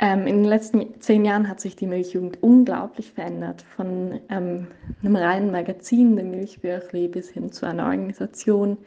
Ähm, 0.03 0.25
in 0.25 0.37
den 0.37 0.45
letzten 0.45 0.99
zehn 0.99 1.23
Jahren 1.25 1.47
hat 1.47 1.61
sich 1.61 1.75
die 1.75 1.85
Milchjugend 1.85 2.41
unglaublich 2.41 3.11
verändert. 3.11 3.61
Von 3.61 4.19
ähm, 4.29 4.67
einem 5.03 5.15
reinen 5.15 5.51
Magazin, 5.51 6.15
dem 6.15 6.31
Milchbüchli, 6.31 7.07
bis 7.07 7.29
hin 7.29 7.51
zu 7.51 7.67
einer 7.67 7.85
Organisation, 7.85 8.79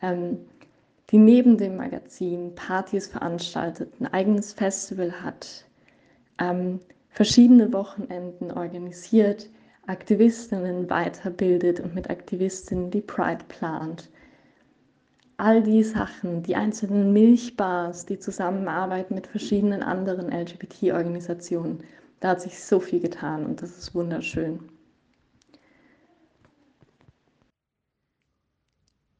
ähm, 0.00 0.38
die 1.10 1.18
neben 1.18 1.58
dem 1.58 1.76
Magazin 1.76 2.54
Partys 2.54 3.08
veranstaltet, 3.08 3.92
ein 4.00 4.06
eigenes 4.06 4.52
Festival 4.52 5.20
hat, 5.20 5.66
ähm, 6.38 6.80
verschiedene 7.10 7.72
Wochenenden 7.72 8.52
organisiert, 8.52 9.50
Aktivistinnen 9.88 10.88
weiterbildet 10.88 11.80
und 11.80 11.94
mit 11.94 12.08
Aktivistinnen 12.08 12.90
die 12.92 13.00
Pride 13.00 13.44
plant. 13.48 14.10
All 15.38 15.62
die 15.62 15.82
Sachen, 15.82 16.42
die 16.42 16.56
einzelnen 16.56 17.12
Milchbars, 17.12 18.06
die 18.06 18.18
Zusammenarbeit 18.18 19.10
mit 19.10 19.26
verschiedenen 19.26 19.82
anderen 19.82 20.32
LGBT-Organisationen, 20.32 21.84
da 22.20 22.30
hat 22.30 22.40
sich 22.40 22.58
so 22.58 22.80
viel 22.80 23.00
getan 23.00 23.44
und 23.44 23.60
das 23.60 23.76
ist 23.76 23.94
wunderschön. 23.94 24.60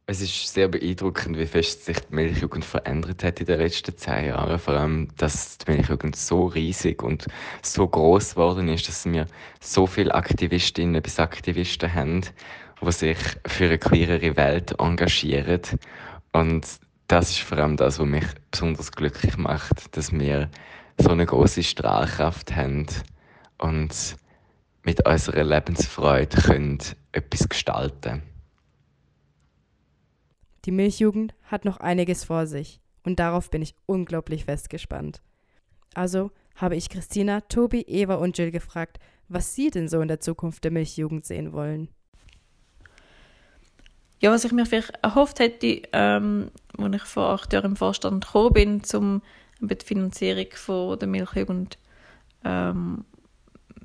Es 0.09 0.23
ist 0.23 0.55
sehr 0.55 0.69
beeindruckend, 0.69 1.37
wie 1.37 1.47
fest 1.47 1.85
sich 1.85 1.99
die 1.99 2.15
Milchjugend 2.15 2.65
verändert 2.65 3.25
hat 3.25 3.41
in 3.41 3.47
den 3.47 3.59
letzten 3.59 3.97
zehn 3.97 4.27
Jahren. 4.27 4.59
Vor 4.59 4.75
allem, 4.75 5.09
dass 5.19 5.59
die 5.59 5.73
Milchjugend 5.73 6.15
so 6.15 6.47
riesig 6.47 7.03
und 7.03 7.27
so 7.63 7.87
groß 7.89 8.35
geworden 8.35 8.69
ist, 8.69 8.89
dass 8.89 9.05
wir 9.05 9.27
so 9.61 9.85
viele 9.85 10.15
Aktivistinnen 10.15 11.03
bis 11.03 11.19
Aktivisten 11.19 11.93
haben, 11.93 12.21
die 12.81 12.93
sich 12.93 13.19
für 13.47 13.65
eine 13.65 13.79
queerere 13.79 14.37
Welt 14.37 14.77
engagieren. 14.79 15.61
Und 16.37 16.67
das 17.09 17.31
ist 17.31 17.41
vor 17.41 17.57
allem 17.57 17.79
das, 17.79 17.99
was 17.99 18.07
mich 18.07 18.27
besonders 18.51 18.93
glücklich 18.93 19.39
macht, 19.39 19.97
dass 19.97 20.13
wir 20.13 20.51
so 20.99 21.09
eine 21.09 21.25
große 21.25 21.63
Strahlkraft 21.63 22.55
haben 22.55 22.87
und 23.57 24.17
mit 24.83 25.09
unserer 25.09 25.45
Lebensfreude 25.45 26.37
können 26.43 26.79
etwas 27.13 27.49
gestalten 27.49 28.23
Die 30.67 30.73
Milchjugend 30.73 31.35
hat 31.45 31.65
noch 31.65 31.79
einiges 31.79 32.25
vor 32.25 32.47
sich 32.47 32.81
und 33.03 33.19
darauf 33.19 33.51
bin 33.51 33.63
ich 33.63 33.75
unglaublich 33.87 34.45
fest 34.45 34.69
gespannt. 34.69 35.23
Also 35.95 36.33
habe 36.55 36.77
ich 36.77 36.91
Christina, 36.91 37.41
Tobi, 37.41 37.81
Eva 37.89 38.17
und 38.17 38.37
Jill 38.37 38.51
gefragt, 38.51 38.99
was 39.29 39.55
sie 39.55 39.71
denn 39.71 39.89
so 39.89 40.03
in 40.03 40.09
der 40.09 40.21
Zukunft 40.21 40.65
der 40.65 40.71
Milchjugend 40.71 41.25
sehen 41.25 41.55
wollen. 41.55 41.89
Ja, 44.21 44.31
was 44.31 44.45
ich 44.45 44.53
mir 44.53 44.65
vielleicht 44.67 44.93
erhofft 45.03 45.41
hätte, 45.41 45.83
ähm, 45.93 46.51
als 46.79 46.97
ich 46.97 47.03
vor 47.03 47.31
acht 47.31 47.53
Jahren 47.53 47.73
im 47.73 47.77
Vorstand 47.77 48.25
gekommen 48.25 48.53
bin, 48.53 48.83
um 48.95 49.23
die 49.61 49.85
Finanzierung 49.85 50.47
von 50.55 50.99
der 50.99 51.09
Milchjugend 51.09 51.77
ähm, 52.45 53.05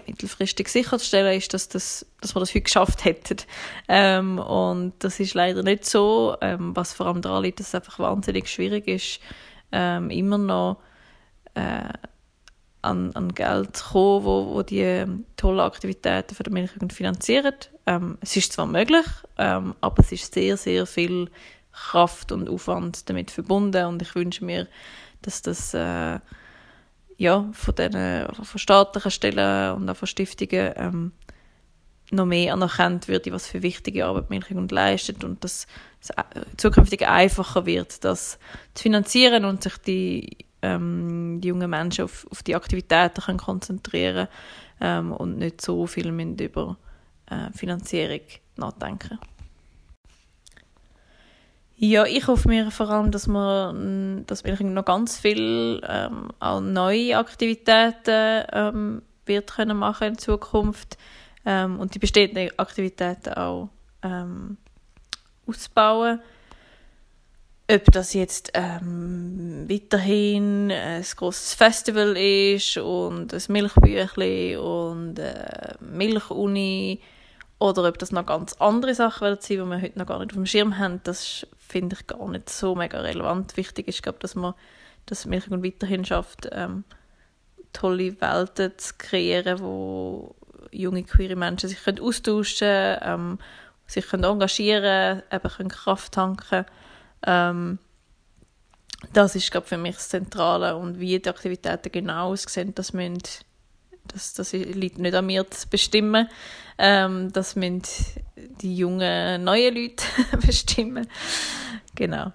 mittelfristig 0.08 0.70
sicherzustellen, 0.70 1.38
ist, 1.38 1.54
dass, 1.54 1.68
das, 1.70 2.06
dass 2.22 2.36
wir 2.36 2.40
das 2.40 2.50
heute 2.50 2.62
geschafft 2.62 3.06
hätten. 3.06 3.38
Ähm, 3.88 4.40
und 4.40 4.94
das 5.00 5.20
ist 5.20 5.34
leider 5.34 5.64
nicht 5.64 5.86
so, 5.86 6.38
ähm, 6.42 6.76
was 6.76 6.94
vor 6.94 7.08
allem 7.08 7.22
daran 7.22 7.44
liegt, 7.44 7.60
dass 7.60 7.68
es 7.68 7.76
einfach 7.76 8.00
wahnsinnig 8.00 8.48
schwierig 8.48 8.88
ist, 8.88 9.20
ähm, 9.72 10.10
immer 10.10 10.38
noch 10.38 10.78
äh, 11.56 11.94
an, 12.82 13.12
an 13.16 13.34
Geld 13.34 13.84
kommen, 13.92 14.26
wo, 14.26 14.54
wo 14.54 14.64
die 14.64 14.80
ähm, 14.80 15.26
tollen 15.38 15.60
Aktivitäten 15.60 16.36
von 16.36 16.44
der 16.44 16.54
Milchjugend 16.54 16.94
finanzieren. 16.94 17.54
Ähm, 17.86 18.18
es 18.22 18.36
ist 18.36 18.54
zwar 18.54 18.66
möglich, 18.66 19.06
ähm, 19.38 19.76
aber 19.82 20.00
es 20.00 20.12
ist 20.12 20.34
sehr, 20.34 20.58
sehr 20.58 20.86
viel 20.86 21.30
Kraft 21.72 22.32
und 22.32 22.50
Aufwand 22.50 23.10
damit 23.10 23.32
verbunden 23.32 23.86
und 23.86 24.02
ich 24.02 24.14
wünsche 24.16 24.44
mir, 24.44 24.68
dass 25.22 25.42
das 25.42 25.74
äh, 25.74 26.20
ja, 27.18 27.50
von, 27.54 27.76
den, 27.76 28.28
von 28.34 28.60
staatlichen 28.60 29.12
Stellen 29.12 29.76
und 29.76 29.90
auch 29.90 29.96
von 29.96 30.08
Stiftungen 30.08 30.74
ähm, 30.76 31.12
noch 32.12 32.26
mehr 32.26 32.54
anerkannt 32.54 33.08
wird, 33.08 33.32
was 33.32 33.48
für 33.48 33.62
wichtige 33.62 34.06
Arbeit 34.06 34.30
Milchjugend 34.30 34.72
leistet 34.72 35.24
und 35.24 35.44
dass 35.44 35.66
es 36.02 36.10
äh, 36.10 36.24
zukünftig 36.58 37.08
einfacher 37.08 37.66
wird, 37.66 38.04
das 38.04 38.38
zu 38.74 38.84
finanzieren 38.84 39.46
und 39.46 39.64
sich 39.64 39.78
die 39.78 40.38
ähm, 40.62 41.40
die 41.42 41.50
jungen 41.50 41.70
Menschen 41.70 42.06
auf, 42.06 42.28
auf 42.30 42.44
die 42.44 42.56
Aktivitäten 42.56 43.22
können 43.22 43.38
konzentrieren 43.38 44.28
ähm, 44.80 45.12
und 45.12 45.38
nicht 45.38 45.62
so 45.62 45.88
viel 45.88 46.10
über 46.10 46.78
äh, 47.28 47.52
Finanzierung 47.54 48.22
nachdenken. 48.58 49.20
Ja, 51.78 52.06
ich 52.06 52.28
hoffe 52.28 52.48
mir 52.48 52.70
vor 52.70 52.90
allem, 52.92 53.10
dass 53.10 53.28
wir, 53.28 53.74
mm, 53.74 54.26
dass 54.28 54.44
wir 54.44 54.62
noch 54.62 54.86
ganz 54.86 55.18
viel 55.20 55.82
ähm, 55.88 56.30
auch 56.40 56.62
neue 56.62 57.18
Aktivitäten 57.18 58.46
ähm, 58.54 59.02
wird 59.26 59.56
können 59.56 59.78
machen 59.78 60.10
in 60.10 60.18
Zukunft 60.18 60.98
ähm, 61.44 61.80
und 61.80 61.96
die 61.96 62.00
bestehenden 62.00 62.52
Aktivitäten 62.60 63.34
auch 63.34 63.70
ähm, 64.04 64.58
ausbauen 65.48 66.22
ob 67.70 67.86
das 67.86 68.14
jetzt 68.14 68.52
ähm, 68.54 69.66
weiterhin 69.70 70.72
ein 70.72 71.04
großes 71.04 71.54
Festival 71.54 72.18
ist 72.18 72.78
und 72.78 73.34
ein 73.34 73.42
Milchbüchli 73.48 74.58
und 74.58 75.20
eine 75.20 75.76
Milchuni 75.80 77.02
oder 77.60 77.88
ob 77.88 77.98
das 78.00 78.12
noch 78.12 78.26
ganz 78.26 78.54
andere 78.54 78.96
Sachen 78.96 79.22
werden 79.22 79.40
sein, 79.40 79.58
die 79.58 79.66
wir 79.66 79.82
heute 79.82 80.00
noch 80.00 80.08
gar 80.08 80.20
nicht 80.20 80.32
auf 80.32 80.36
dem 80.36 80.46
Schirm 80.46 80.80
haben, 80.80 81.00
das 81.04 81.48
finde 81.60 81.96
ich 81.98 82.08
gar 82.08 82.28
nicht 82.28 82.50
so 82.50 82.76
mega 82.76 83.00
relevant. 83.00 83.56
Wichtig 83.56 83.88
ist, 83.88 84.04
glaube 84.04 84.20
dass 84.20 84.36
man 84.36 84.54
das 85.06 85.26
Milch 85.26 85.50
und 85.50 85.64
weiterhin 85.64 86.04
schafft, 86.04 86.50
ähm, 86.52 86.84
tolle 87.72 88.20
Welten 88.20 88.78
zu 88.78 88.94
kreieren, 88.98 89.60
wo 89.60 90.36
junge 90.72 91.04
queere 91.04 91.36
Menschen 91.36 91.70
sich 91.70 91.84
können 91.84 92.00
austauschen 92.00 92.68
können, 92.68 93.00
ähm, 93.04 93.40
sich 93.88 94.08
können 94.08 94.24
engagieren 94.24 95.22
können 95.30 95.70
Kraft 95.70 96.14
tanken 96.14 96.48
können 96.48 96.66
ähm, 97.26 97.80
das 99.14 99.36
ist 99.36 99.52
glaube 99.52 99.68
für 99.68 99.78
mich 99.78 99.96
das 99.96 100.10
Zentrale 100.10 100.76
und 100.76 101.00
wie 101.00 101.20
die 101.20 101.30
Aktivitäten 101.30 101.92
genau 101.92 102.32
aussehen, 102.32 102.74
das 102.76 102.94
müssen 102.94 103.22
das, 104.08 104.34
das 104.34 104.54
liegt 104.54 104.98
nicht 104.98 105.16
an 105.16 105.26
mir 105.26 105.50
zu 105.50 105.68
bestimmen. 105.70 106.28
Ähm, 106.78 107.32
das 107.32 107.56
müssen 107.56 107.84
die 108.62 108.76
jungen, 108.76 109.44
neuen 109.44 109.76
Leute 109.76 110.06
bestimmen. 110.46 111.08
Genau. 111.96 112.34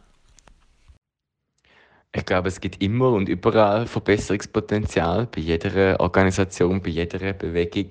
Ich 2.12 2.24
glaube, 2.24 2.48
es 2.48 2.60
gibt 2.60 2.82
immer 2.82 3.10
und 3.10 3.28
überall 3.28 3.86
Verbesserungspotenzial 3.86 5.26
bei 5.26 5.40
jeder 5.40 6.00
Organisation, 6.00 6.80
bei 6.80 6.88
jeder 6.88 7.34
Bewegung. 7.34 7.88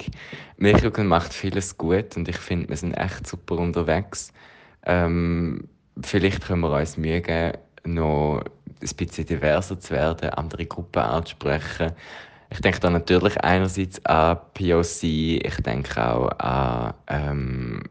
Milchjugend 0.58 1.08
macht 1.08 1.32
vieles 1.32 1.78
gut 1.78 2.16
und 2.18 2.28
ich 2.28 2.38
finde, 2.38 2.70
wir 2.70 2.78
sind 2.78 2.94
echt 2.94 3.28
super 3.28 3.60
unterwegs. 3.60 4.34
Ähm, 4.84 5.68
vielleicht 6.02 6.42
können 6.42 6.62
wir 6.62 6.72
uns 6.72 6.98
Mühe 6.98 7.22
geben, 7.22 7.58
noch 7.86 8.42
ein 8.82 8.96
bisschen 8.98 9.26
diverser 9.26 9.80
zu 9.80 9.94
werden, 9.94 10.30
andere 10.32 10.66
Gruppen 10.66 11.02
anzusprechen. 11.02 11.94
Ich 12.50 12.62
denke 12.62 12.80
da 12.80 12.90
natürlich 12.90 13.40
einerseits 13.42 14.04
an 14.06 14.38
POC, 14.54 15.04
ich 15.04 15.58
denke 15.64 16.08
auch 16.08 16.30
an, 16.40 16.94
ähm, 17.08 17.84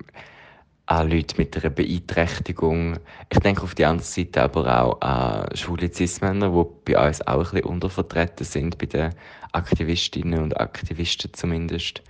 an 0.86 1.10
Leute 1.10 1.36
mit 1.38 1.56
einer 1.56 1.70
Beeinträchtigung. 1.70 2.98
Ich 3.30 3.38
denke 3.40 3.62
auf 3.62 3.74
die 3.74 3.84
andere 3.84 4.06
Seite 4.06 4.42
aber 4.42 4.82
auch 4.82 5.00
an 5.00 5.46
schwule 5.56 5.92
Cis-Männer, 5.92 6.50
die 6.50 6.92
bei 6.92 7.06
uns 7.06 7.26
auch 7.26 7.38
ein 7.38 7.42
bisschen 7.42 7.64
untervertreten 7.64 8.44
sind, 8.44 8.78
bei 8.78 8.86
den 8.86 9.10
Aktivistinnen 9.52 10.42
und 10.42 10.60
Aktivisten 10.60 11.32
zumindest. 11.32 12.02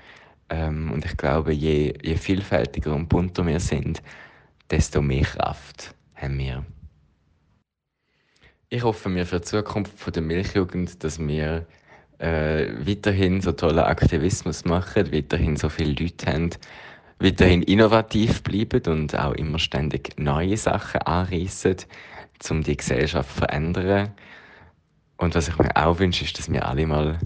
Ähm, 0.50 0.90
und 0.92 1.04
ich 1.04 1.16
glaube, 1.16 1.52
je, 1.52 1.94
je 2.02 2.16
vielfältiger 2.16 2.94
und 2.94 3.08
bunter 3.08 3.46
wir 3.46 3.60
sind, 3.60 4.02
desto 4.70 5.02
mehr 5.02 5.24
Kraft 5.24 5.94
haben 6.14 6.38
wir. 6.38 6.64
Ich 8.68 8.82
hoffe 8.82 9.08
mir 9.08 9.26
für 9.26 9.40
die 9.40 9.44
Zukunft 9.44 10.14
der 10.14 10.22
Milchjugend, 10.22 11.04
dass 11.04 11.18
wir 11.18 11.66
äh, 12.18 12.72
weiterhin 12.86 13.40
so 13.40 13.52
tollen 13.52 13.78
Aktivismus 13.78 14.64
machen, 14.64 15.12
weiterhin 15.12 15.56
so 15.56 15.68
viele 15.68 15.92
Leute 15.92 16.26
haben, 16.26 16.50
weiterhin 17.18 17.62
innovativ 17.62 18.42
bleiben 18.42 18.82
und 18.86 19.18
auch 19.18 19.34
immer 19.34 19.58
ständig 19.58 20.18
neue 20.18 20.56
Sachen 20.56 21.02
anreißen, 21.02 21.76
um 22.50 22.62
die 22.62 22.76
Gesellschaft 22.76 23.30
zu 23.30 23.38
verändern. 23.38 24.12
Und 25.18 25.34
was 25.34 25.48
ich 25.48 25.58
mir 25.58 25.76
auch 25.76 25.98
wünsche, 25.98 26.24
ist, 26.24 26.38
dass 26.38 26.50
wir 26.50 26.66
alle 26.66 26.86
mal 26.86 27.18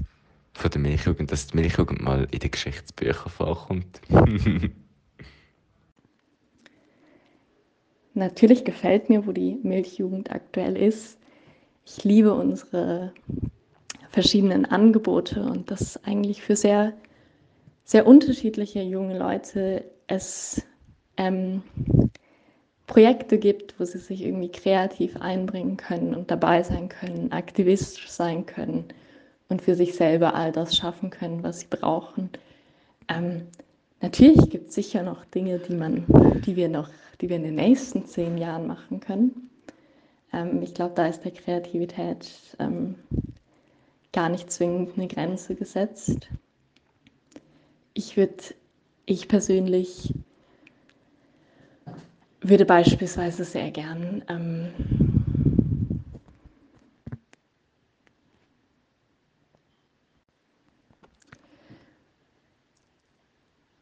von 0.53 0.71
der 0.71 0.81
Milchjugend, 0.81 1.33
dass 1.33 1.47
die 1.47 1.57
Milchjugend 1.57 2.03
mal 2.03 2.27
in 2.31 2.41
den 2.41 2.51
Geschichtsbüchern 2.51 3.31
vorkommt. 3.31 4.01
Natürlich 8.19 8.65
gefällt 8.65 9.09
mir, 9.09 9.29
wo 9.29 9.33
die 9.33 9.61
Milchjugend 9.63 10.33
aktuell 10.33 10.77
ist. 10.77 11.19
Ich 11.87 12.03
liebe 12.03 12.35
unsere 12.35 13.13
verschiedenen 14.11 14.65
Angebote 14.65 15.41
und 15.43 15.71
dass 15.71 16.03
eigentlich 16.05 16.43
für 16.43 16.57
sehr, 16.57 16.95
sehr 17.85 18.09
unterschiedliche 18.09 18.83
junge 18.83 19.17
Leute 19.17 19.85
es 20.09 20.67
ähm, 21.17 21.63
Projekte 22.89 23.39
gibt, 23.39 23.79
wo 23.79 23.85
sie 23.85 23.99
sich 23.99 24.25
irgendwie 24.25 24.51
kreativ 24.51 25.17
einbringen 25.21 25.77
können 25.77 26.13
und 26.17 26.29
dabei 26.33 26.65
sein 26.65 26.89
können, 26.89 27.31
aktivistisch 27.31 28.11
sein 28.11 28.47
können 28.47 28.87
und 29.49 29.63
für 29.63 29.77
sich 29.77 29.95
selber 29.95 30.35
all 30.35 30.51
das 30.51 30.77
schaffen 30.77 31.11
können, 31.11 31.45
was 31.45 31.61
sie 31.61 31.69
brauchen. 31.71 32.31
Ähm, 33.09 33.43
natürlich 34.01 34.51
gibt 34.51 34.71
es 34.71 34.75
sicher 34.75 35.05
noch 35.05 35.25
Dinge, 35.27 35.61
die 35.61 35.77
man, 35.77 36.05
die 36.45 36.57
wir 36.57 36.69
noch 36.69 36.89
die 37.21 37.29
wir 37.29 37.37
in 37.37 37.43
den 37.45 37.55
nächsten 37.57 38.07
zehn 38.07 38.39
Jahren 38.39 38.67
machen 38.67 39.01
können. 39.01 39.51
Ähm, 40.33 40.63
ich 40.63 40.75
glaube, 40.75 40.95
da 40.95 41.07
ist 41.07 41.25
der 41.25 41.33
Kreativität 41.33 42.57
ähm, 42.59 42.97
gar 44.13 44.29
nicht 44.29 44.51
zwingend 44.51 44.97
eine 44.97 45.09
Grenze 45.09 45.55
gesetzt. 45.55 46.29
Ich 47.95 48.17
würde, 48.17 48.55
ich 49.07 49.29
persönlich 49.29 50.15
würde 52.41 52.65
beispielsweise 52.65 53.45
sehr 53.45 53.71
gern 53.71 54.23
ähm, 54.29 54.69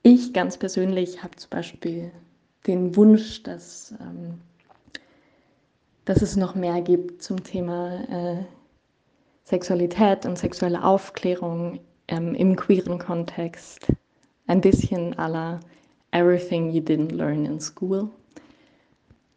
ich 0.03 0.33
ganz 0.33 0.57
persönlich 0.57 1.23
habe 1.23 1.37
zum 1.37 1.51
Beispiel 1.51 2.13
den 2.67 2.97
Wunsch, 2.97 3.43
dass, 3.43 3.95
ähm, 4.01 4.41
dass 6.05 6.23
es 6.23 6.37
noch 6.37 6.55
mehr 6.55 6.81
gibt 6.83 7.23
zum 7.23 7.43
Thema 7.43 8.01
äh, 8.11 8.45
Sexualität 9.45 10.27
und 10.27 10.39
sexuelle 10.39 10.83
Aufklärung 10.83 11.81
ähm, 12.09 12.35
im 12.35 12.57
queeren 12.57 12.99
Kontext. 12.99 13.87
Ein 14.47 14.61
bisschen 14.61 15.15
à 15.15 15.29
la 15.29 15.61
Everything 16.11 16.71
You 16.71 16.83
Didn't 16.83 17.13
Learn 17.13 17.45
in 17.45 17.61
School. 17.61 18.09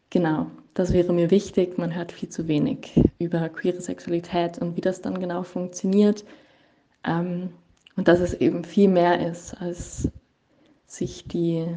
Genau, 0.10 0.48
das 0.74 0.94
wäre 0.94 1.14
mir 1.14 1.30
wichtig. 1.30 1.78
Man 1.78 1.94
hört 1.94 2.12
viel 2.12 2.30
zu 2.30 2.48
wenig 2.48 3.00
über 3.20 3.50
queere 3.50 3.82
Sexualität 3.82 4.58
und 4.60 4.76
wie 4.76 4.82
das 4.82 5.02
dann 5.02 5.20
genau 5.20 5.44
funktioniert. 5.44 6.26
Ähm, 7.04 7.50
und 7.96 8.08
dass 8.08 8.20
es 8.20 8.34
eben 8.34 8.64
viel 8.64 8.88
mehr 8.88 9.28
ist, 9.28 9.60
als 9.62 10.10
sich 10.88 11.28
die 11.28 11.68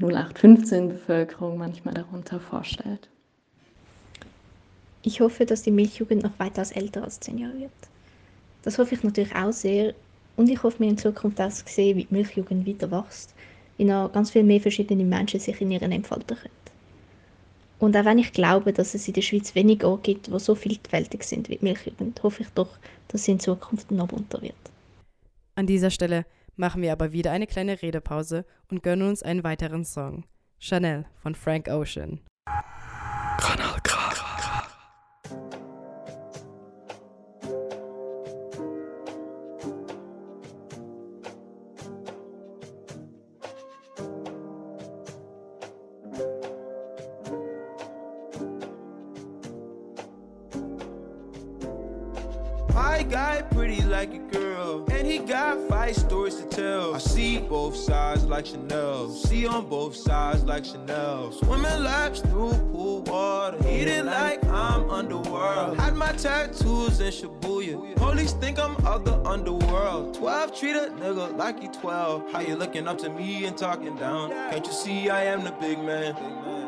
0815-Bevölkerung 0.00 1.56
manchmal 1.56 1.94
darunter 1.94 2.38
vorstellt. 2.38 3.08
Ich 5.02 5.20
hoffe, 5.20 5.46
dass 5.46 5.62
die 5.62 5.70
Milchjugend 5.70 6.22
noch 6.22 6.38
weitaus 6.38 6.72
älter 6.72 7.04
als 7.04 7.20
zehn 7.20 7.38
Jahre 7.38 7.60
wird. 7.60 7.70
Das 8.62 8.78
hoffe 8.78 8.94
ich 8.94 9.02
natürlich 9.02 9.34
auch 9.34 9.52
sehr. 9.52 9.94
Und 10.36 10.50
ich 10.50 10.62
hoffe 10.62 10.82
mir 10.82 10.90
in 10.90 10.98
Zukunft 10.98 11.40
auch 11.40 11.48
zu 11.50 11.64
sehen, 11.66 11.96
wie 11.96 12.04
die 12.04 12.14
Milchjugend 12.14 12.66
weiter 12.66 12.90
wächst, 12.90 13.34
wie 13.78 13.84
noch 13.84 14.12
ganz 14.12 14.30
viel 14.32 14.42
mehr 14.42 14.60
verschiedene 14.60 15.04
Menschen 15.04 15.40
sich 15.40 15.60
in 15.60 15.70
ihren 15.70 15.92
entfalten 15.92 16.36
können. 16.36 16.50
Und 17.78 17.96
auch 17.96 18.04
wenn 18.04 18.18
ich 18.18 18.32
glaube, 18.32 18.72
dass 18.72 18.94
es 18.94 19.06
in 19.06 19.14
der 19.14 19.22
Schweiz 19.22 19.54
wenig 19.54 19.84
Orte 19.84 20.12
gibt, 20.12 20.26
die 20.26 20.38
so 20.38 20.54
vielfältig 20.54 21.22
sind 21.24 21.48
wie 21.48 21.56
die 21.56 21.64
Milchjugend, 21.64 22.22
hoffe 22.22 22.42
ich 22.42 22.48
doch, 22.54 22.78
dass 23.08 23.24
sie 23.24 23.32
in 23.32 23.40
Zukunft 23.40 23.90
noch 23.90 24.08
bunter 24.08 24.42
wird. 24.42 24.54
An 25.54 25.66
dieser 25.66 25.90
Stelle 25.90 26.26
machen 26.56 26.82
wir 26.82 26.92
aber 26.92 27.12
wieder 27.12 27.30
eine 27.32 27.46
kleine 27.46 27.80
Redepause 27.82 28.44
und 28.70 28.82
gönnen 28.82 29.08
uns 29.08 29.22
einen 29.22 29.44
weiteren 29.44 29.84
Song. 29.84 30.24
Chanel 30.58 31.06
von 31.16 31.34
Frank 31.34 31.68
Ocean. 31.68 32.20
Kanal 33.38 33.75
Chanel. 60.66 61.30
Swimming 61.32 61.84
laps 61.84 62.20
through 62.20 62.52
pool 62.72 63.02
water, 63.02 63.56
eating 63.68 64.06
like 64.06 64.44
I'm 64.46 64.90
underworld. 64.90 65.78
Had 65.78 65.94
my 65.94 66.12
tattoos 66.12 67.00
in 67.00 67.12
Shibuya, 67.12 67.94
police 67.96 68.32
think 68.32 68.58
I'm 68.58 68.74
of 68.84 69.04
the 69.04 69.16
underworld. 69.22 70.14
12 70.14 70.58
treat 70.58 70.76
a 70.76 70.90
nigga 70.98 71.36
like 71.36 71.60
he 71.60 71.68
12. 71.68 72.32
How 72.32 72.40
you 72.40 72.56
looking 72.56 72.88
up 72.88 72.98
to 72.98 73.10
me 73.10 73.44
and 73.44 73.56
talking 73.56 73.96
down? 73.96 74.30
Can't 74.30 74.66
you 74.66 74.72
see 74.72 75.08
I 75.08 75.24
am 75.24 75.44
the 75.44 75.52
big 75.52 75.78
man? 75.78 76.14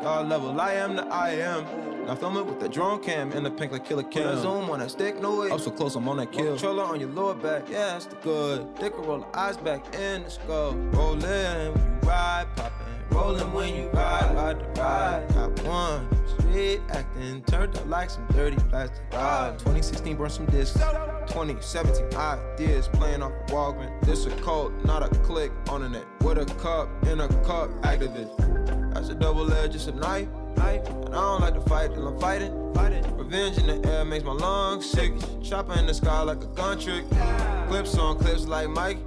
God 0.01 0.29
level, 0.29 0.59
I 0.61 0.73
am 0.73 0.95
the 0.95 1.05
I 1.07 1.31
am. 1.31 1.65
Now 2.05 2.15
film 2.15 2.37
it 2.37 2.45
with 2.45 2.59
the 2.59 2.69
drone 2.69 3.03
cam 3.03 3.33
and 3.33 3.45
the 3.45 3.51
pink 3.51 3.73
like 3.73 3.85
Killer 3.85 4.03
Kim. 4.03 4.39
Zoom 4.39 4.69
on 4.69 4.79
that 4.79 4.91
stick, 4.91 5.21
no 5.21 5.41
way. 5.41 5.51
I'm 5.51 5.59
so 5.59 5.71
close, 5.71 5.95
I'm 5.95 6.07
on 6.07 6.17
that 6.17 6.31
kill. 6.31 6.53
Controller 6.53 6.83
on 6.83 6.99
your 7.01 7.09
lower 7.09 7.35
back, 7.35 7.69
yeah, 7.69 7.89
that's 7.89 8.05
the 8.05 8.15
good. 8.15 8.75
Dick 8.79 8.97
roll 8.97 9.19
the 9.19 9.37
eyes 9.37 9.57
back 9.57 9.93
in 9.95 10.23
the 10.23 10.29
skull. 10.29 10.73
Rollin' 10.73 11.73
when 11.73 11.83
you 11.83 12.07
ride, 12.07 12.47
poppin'. 12.55 12.88
Rollin' 13.11 13.51
when 13.53 13.75
you 13.75 13.89
ride, 13.89 14.35
ride 14.35 14.59
the 14.59 14.81
ride. 14.81 15.27
Got 15.33 15.63
one, 15.63 16.27
street 16.27 16.81
acting, 16.89 17.43
turned 17.43 17.75
up 17.77 17.87
like 17.87 18.09
some 18.09 18.25
dirty 18.27 18.57
plastic. 18.69 19.01
Ride. 19.13 19.59
2016, 19.59 20.15
burn 20.15 20.29
some 20.29 20.45
discs. 20.47 20.79
2017 21.27 22.17
ideas 22.17 22.87
playing 22.87 23.21
off 23.21 23.31
of 23.31 23.47
Walgreens. 23.47 24.01
This 24.05 24.25
a 24.25 24.31
cult, 24.41 24.73
not 24.85 25.03
a 25.03 25.09
click 25.19 25.51
on 25.69 25.81
the 25.81 25.89
net. 25.89 26.05
With 26.21 26.37
a 26.37 26.45
cup 26.55 26.89
in 27.07 27.19
a 27.21 27.27
cup, 27.43 27.69
activist. 27.81 28.93
That's 28.93 29.09
a 29.09 29.15
double 29.15 29.51
edge, 29.53 29.73
just 29.73 29.87
a 29.87 29.91
knife. 29.91 30.27
knife. 30.55 30.87
And 30.87 31.09
I 31.09 31.21
don't 31.21 31.41
like 31.41 31.53
to 31.53 31.61
fight 31.61 31.93
till 31.93 32.07
I'm 32.07 32.19
fighting. 32.19 32.73
fighting. 32.73 33.03
Revenge 33.17 33.57
in 33.57 33.67
the 33.67 33.89
air 33.89 34.05
makes 34.05 34.23
my 34.23 34.33
lungs 34.33 34.89
sick. 34.89 35.13
Chopper 35.43 35.73
in 35.73 35.85
the 35.85 35.93
sky 35.93 36.21
like 36.21 36.43
a 36.43 36.47
gun 36.47 36.79
trick. 36.79 37.05
Clips 37.67 37.97
on 37.97 38.17
clips 38.17 38.45
like 38.45 38.69
Mike. 38.69 38.97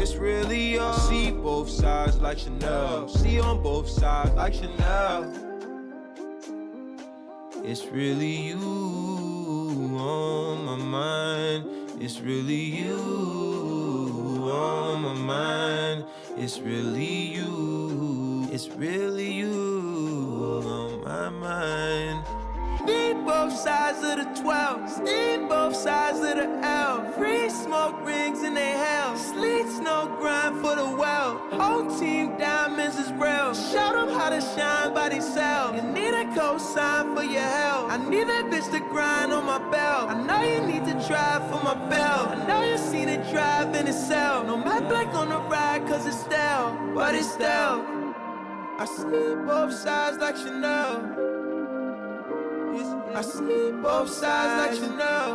It's 0.00 0.14
really 0.14 0.74
you. 0.74 0.80
I 0.80 0.96
see 0.96 1.32
both 1.32 1.68
sides 1.68 2.18
like 2.18 2.38
Chanel. 2.38 3.08
See 3.08 3.40
on 3.40 3.60
both 3.60 3.88
sides 3.88 4.30
like 4.34 4.54
Chanel. 4.54 5.24
It's 7.64 7.84
really 7.86 8.36
you 8.48 9.96
on 9.98 10.64
my 10.64 10.76
mind. 10.76 11.64
It's 12.00 12.20
really 12.20 12.54
you 12.54 14.48
on 14.52 15.02
my 15.02 15.14
mind. 15.14 16.04
It's 16.36 16.60
really 16.60 17.34
you. 17.34 18.48
It's 18.52 18.68
really 18.68 19.32
you 19.32 20.62
on 20.64 21.02
my 21.02 21.28
mind. 21.28 22.24
Need 22.86 23.26
both 23.26 23.52
sides 23.52 23.98
of 24.04 24.16
the 24.18 24.40
12. 24.40 25.02
Need 25.02 25.48
both 25.48 25.74
sides 25.74 26.20
of 26.20 26.36
the 26.36 26.48
L. 26.64 27.04
Free 27.14 27.50
smoke 27.50 28.00
rings 28.06 28.44
in 28.44 28.54
they 28.54 28.70
hell. 28.70 28.97
Snow 29.88 30.16
grind 30.20 30.60
for 30.60 30.74
the 30.76 30.84
well. 30.84 31.38
Whole 31.52 31.98
team 31.98 32.36
diamonds 32.36 32.98
is 32.98 33.10
real. 33.12 33.54
Show 33.54 33.92
them 33.96 34.10
how 34.10 34.28
to 34.28 34.38
shine 34.38 34.92
by 34.92 35.08
themselves. 35.08 35.80
You 35.80 35.88
need 35.92 36.12
a 36.12 36.26
cosign 36.36 37.16
for 37.16 37.22
your 37.22 37.40
help. 37.40 37.90
I 37.90 37.96
need 37.96 38.28
that 38.28 38.44
bitch 38.50 38.70
to 38.72 38.80
grind 38.80 39.32
on 39.32 39.46
my 39.46 39.58
belt. 39.70 40.10
I 40.10 40.22
know 40.26 40.42
you 40.42 40.60
need 40.60 40.84
to 40.90 40.92
drive 41.08 41.42
for 41.50 41.64
my 41.64 41.74
belt. 41.88 42.28
I 42.28 42.46
know 42.46 42.60
you 42.70 42.76
seen 42.76 43.08
it 43.08 43.30
drive 43.32 43.74
in 43.74 43.86
itself. 43.86 44.46
No 44.46 44.58
matte 44.58 44.86
black 44.90 45.14
on 45.14 45.30
the 45.30 45.38
ride 45.38 45.86
cause 45.88 46.06
it's 46.06 46.20
stale. 46.20 46.76
But 46.94 47.14
it's 47.14 47.32
stale. 47.32 47.82
I 48.82 48.84
see 48.84 49.36
both 49.46 49.72
sides 49.72 50.18
like 50.18 50.36
Chanel. 50.36 50.92
I 53.14 53.22
see 53.22 53.72
both 53.82 54.10
sides 54.10 54.52
like 54.60 54.74
Chanel. 54.82 55.30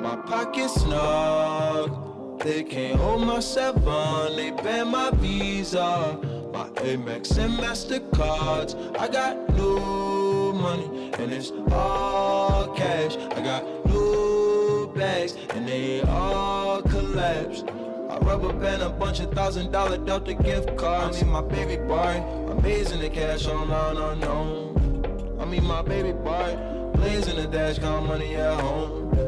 My 0.00 0.16
pockets 0.16 0.80
snug. 0.80 2.05
They 2.40 2.62
can't 2.62 2.98
hold 3.00 3.26
my 3.26 3.40
seven. 3.40 4.36
They 4.36 4.50
ban 4.50 4.88
my 4.88 5.10
visa. 5.14 6.18
My 6.52 6.68
Amex 6.76 7.36
and 7.38 7.54
Mastercards. 7.54 8.74
I 8.98 9.08
got 9.08 9.48
new 9.56 10.52
money 10.52 11.12
and 11.18 11.32
it's 11.32 11.50
all 11.72 12.68
cash. 12.74 13.16
I 13.16 13.40
got 13.42 13.64
new 13.86 14.92
bags 14.94 15.36
and 15.54 15.66
they 15.68 16.02
all 16.02 16.82
collapsed. 16.82 17.66
I 18.10 18.18
rubber 18.18 18.52
band 18.52 18.82
a 18.82 18.90
bunch 18.90 19.20
of 19.20 19.32
thousand 19.32 19.72
dollar 19.72 19.98
Delta 19.98 20.34
gift 20.34 20.76
cards. 20.76 21.18
I 21.18 21.24
mean 21.24 21.32
my 21.32 21.42
baby 21.42 21.76
boy, 21.76 22.22
amazing 22.50 23.00
the 23.00 23.10
cash 23.10 23.46
online 23.46 23.96
unknown. 23.96 25.36
I 25.40 25.44
mean 25.44 25.64
my 25.64 25.82
baby 25.82 26.12
boy, 26.12 26.56
blazing 26.94 27.36
the 27.36 27.46
dash, 27.46 27.78
count 27.78 28.06
money 28.06 28.36
at 28.36 28.60
home. 28.60 29.25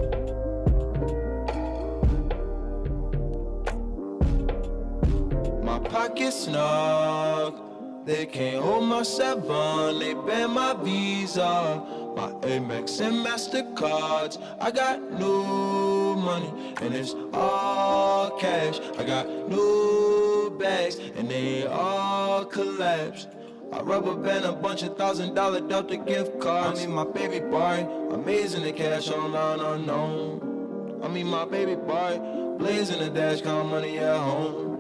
My 5.69 5.79
pockets 5.81 6.45
snug, 6.45 8.07
they 8.07 8.25
can't 8.25 8.64
hold 8.64 8.85
my 8.85 9.03
seven, 9.03 9.99
they 9.99 10.14
ban 10.14 10.53
my 10.53 10.73
visa. 10.83 11.83
My 12.16 12.31
Amex 12.41 12.99
and 13.03 13.16
Mastercards, 13.16 14.43
I 14.62 14.71
got 14.71 14.99
new 15.12 16.16
money 16.16 16.75
and 16.81 16.95
it's 16.95 17.14
all 17.35 18.31
cash. 18.39 18.81
I 18.99 19.05
got 19.05 19.29
new 19.29 20.57
bags 20.59 20.97
and 21.16 21.29
they 21.31 21.66
all 21.66 22.47
collapsed. 22.47 23.29
I 23.71 23.83
rubber 23.83 24.14
band 24.14 24.47
a 24.47 24.53
bunch 24.53 24.83
of 24.85 24.97
thousand 24.97 25.35
dollar 25.35 25.61
Delta 25.61 25.99
gift 25.99 26.41
cards. 26.41 26.81
I 26.81 26.87
mean 26.87 26.95
my 26.95 27.05
baby 27.05 27.41
boy, 27.41 27.87
amazing 28.11 28.62
the 28.62 28.73
cash 28.73 29.11
online 29.11 29.61
unknown. 29.61 31.03
I 31.05 31.09
mean 31.09 31.27
my 31.27 31.45
baby 31.45 31.75
boy, 31.75 32.19
blazing 32.59 33.01
the 33.01 33.11
dash, 33.11 33.43
count 33.43 33.69
money 33.69 33.99
at 33.99 34.16
home. 34.16 34.78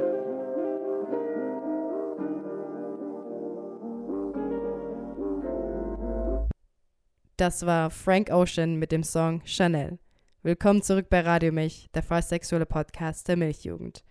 Das 7.38 7.64
war 7.64 7.90
Frank 7.90 8.30
Ocean 8.30 8.74
mit 8.80 8.90
dem 8.90 9.04
Song 9.04 9.42
Chanel. 9.44 10.00
Willkommen 10.42 10.82
zurück 10.82 11.06
bei 11.08 11.20
Radio 11.20 11.52
Milch, 11.52 11.88
der 11.94 12.02
fast 12.02 12.30
sexuelle 12.30 12.66
Podcast 12.66 13.28
der 13.28 13.36
Milchjugend. 13.36 14.02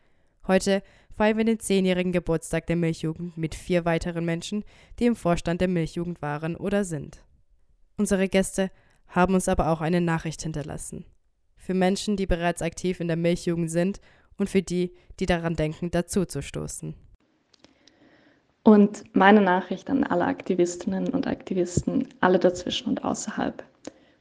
Heute 0.47 0.82
feiern 1.11 1.36
wir 1.36 1.43
den 1.43 1.59
zehnjährigen 1.59 2.13
Geburtstag 2.13 2.67
der 2.67 2.78
Milchjugend 2.78 3.38
mit 3.38 3.53
vier 3.53 3.84
weiteren 3.84 4.23
Menschen, 4.23 4.63
die 4.97 5.07
im 5.07 5.17
Vorstand 5.17 5.59
der 5.59 5.67
Milchjugend 5.67 6.21
waren 6.21 6.55
oder 6.55 6.86
sind. 6.86 7.25
Unsere 7.97 8.30
Gäste 8.30 8.71
haben 9.09 9.34
uns 9.34 9.49
aber 9.49 9.71
auch 9.71 9.82
eine 9.82 9.99
Nachricht 9.99 10.43
hinterlassen. 10.43 11.03
Für 11.57 11.73
Menschen, 11.73 12.15
die 12.15 12.28
bereits 12.28 12.61
aktiv 12.61 13.01
in 13.01 13.09
der 13.09 13.17
Milchjugend 13.17 13.69
sind 13.69 13.99
und 14.38 14.49
für 14.49 14.61
die, 14.61 14.93
die 15.19 15.25
daran 15.25 15.57
denken, 15.57 15.91
dazuzustoßen. 15.91 16.95
Und 18.68 19.15
meine 19.15 19.39
Nachricht 19.39 19.89
an 19.89 20.03
alle 20.03 20.26
Aktivistinnen 20.26 21.07
und 21.07 21.26
Aktivisten, 21.26 22.09
alle 22.20 22.38
dazwischen 22.38 22.89
und 22.89 23.05
außerhalb 23.05 23.63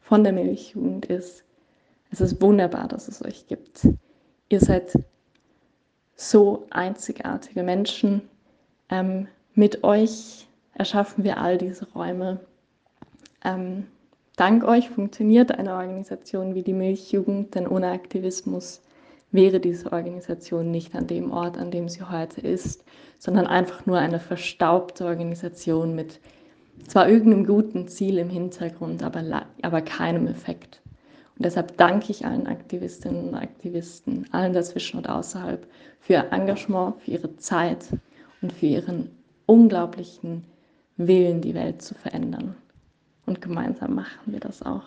von 0.01 0.23
der 0.23 0.33
Milchjugend 0.33 1.07
ist, 1.07 1.43
es 2.13 2.21
ist 2.21 2.41
wunderbar, 2.41 2.87
dass 2.87 3.09
es 3.09 3.25
euch 3.25 3.49
gibt. 3.49 3.89
Ihr 4.49 4.61
seid 4.61 4.93
so 6.15 6.65
einzigartige 6.71 7.65
Menschen. 7.65 8.23
Ähm, 8.89 9.27
mit 9.57 9.83
euch 9.83 10.47
erschaffen 10.75 11.25
wir 11.25 11.39
all 11.39 11.59
diese 11.59 11.91
Räume. 11.91 12.39
Ähm, 13.45 13.89
dank 14.37 14.63
euch 14.63 14.91
funktioniert 14.91 15.59
eine 15.59 15.73
Organisation 15.75 16.55
wie 16.55 16.63
die 16.63 16.73
Milchjugend, 16.73 17.57
denn 17.57 17.67
ohne 17.67 17.91
Aktivismus 17.91 18.81
wäre 19.33 19.61
diese 19.61 19.93
Organisation 19.93 20.71
nicht 20.71 20.95
an 20.95 21.07
dem 21.07 21.31
Ort, 21.31 21.59
an 21.59 21.71
dem 21.71 21.89
sie 21.89 22.03
heute 22.03 22.41
ist, 22.41 22.85
sondern 23.19 23.47
einfach 23.47 23.87
nur 23.87 23.99
eine 23.99 24.21
verstaubte 24.21 25.05
Organisation 25.05 25.95
mit 25.95 26.21
zwar 26.87 27.09
irgendeinem 27.09 27.47
guten 27.47 27.89
Ziel 27.89 28.19
im 28.19 28.29
Hintergrund, 28.29 29.03
aber, 29.03 29.47
aber 29.63 29.81
keinem 29.83 30.27
Effekt. 30.27 30.81
Und 31.37 31.45
deshalb 31.45 31.77
danke 31.77 32.13
ich 32.13 32.25
allen 32.25 32.47
Aktivistinnen 32.47 33.29
und 33.29 33.35
Aktivisten, 33.35 34.27
allen 34.33 34.53
dazwischen 34.53 34.99
und 34.99 35.09
außerhalb, 35.09 35.67
für 36.01 36.15
ihr 36.15 36.33
Engagement, 36.33 36.97
für 37.01 37.11
ihre 37.11 37.37
Zeit 37.37 37.87
und 38.41 38.53
für 38.53 38.67
ihren 38.67 39.11
unglaublichen 39.47 40.45
Willen, 40.97 41.41
die 41.41 41.55
Welt 41.55 41.83
zu 41.83 41.95
verändern. 41.95 42.55
Und 43.27 43.43
gemeinsam 43.43 43.95
machen 43.95 44.33
wir 44.33 44.41
das 44.41 44.63
auch. 44.63 44.85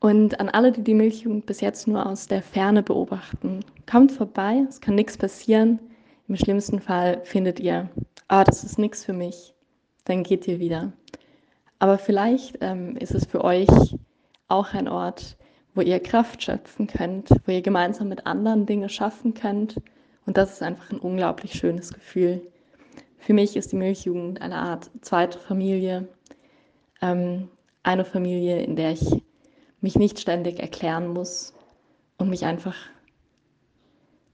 Und 0.00 0.38
an 0.38 0.48
alle, 0.48 0.70
die 0.70 0.84
die 0.84 0.94
Milchjugend 0.94 1.46
bis 1.46 1.60
jetzt 1.60 1.88
nur 1.88 2.06
aus 2.06 2.28
der 2.28 2.42
Ferne 2.42 2.82
beobachten, 2.82 3.64
kommt 3.90 4.12
vorbei, 4.12 4.64
es 4.68 4.80
kann 4.80 4.94
nichts 4.94 5.16
passieren. 5.16 5.80
Im 6.28 6.36
schlimmsten 6.36 6.80
Fall 6.80 7.20
findet 7.24 7.58
ihr, 7.58 7.88
ah, 8.28 8.44
das 8.44 8.62
ist 8.62 8.78
nichts 8.78 9.04
für 9.04 9.12
mich, 9.12 9.54
dann 10.04 10.22
geht 10.22 10.46
ihr 10.46 10.60
wieder. 10.60 10.92
Aber 11.80 11.98
vielleicht 11.98 12.58
ähm, 12.60 12.96
ist 12.96 13.14
es 13.14 13.26
für 13.26 13.44
euch 13.44 13.96
auch 14.48 14.72
ein 14.72 14.88
Ort, 14.88 15.36
wo 15.74 15.80
ihr 15.80 16.00
Kraft 16.00 16.42
schöpfen 16.42 16.86
könnt, 16.86 17.30
wo 17.44 17.52
ihr 17.52 17.62
gemeinsam 17.62 18.08
mit 18.08 18.26
anderen 18.26 18.66
Dinge 18.66 18.88
schaffen 18.88 19.34
könnt. 19.34 19.76
Und 20.26 20.36
das 20.36 20.52
ist 20.52 20.62
einfach 20.62 20.90
ein 20.90 20.98
unglaublich 20.98 21.54
schönes 21.54 21.92
Gefühl. 21.92 22.42
Für 23.18 23.32
mich 23.32 23.56
ist 23.56 23.72
die 23.72 23.76
Milchjugend 23.76 24.42
eine 24.42 24.56
Art 24.56 24.90
zweite 25.00 25.38
Familie. 25.38 26.08
Ähm, 27.00 27.48
eine 27.82 28.04
Familie, 28.04 28.62
in 28.62 28.76
der 28.76 28.92
ich 28.92 29.22
mich 29.80 29.96
nicht 29.96 30.18
ständig 30.18 30.60
erklären 30.60 31.08
muss 31.08 31.54
und 32.16 32.30
mich 32.30 32.44
einfach 32.44 32.74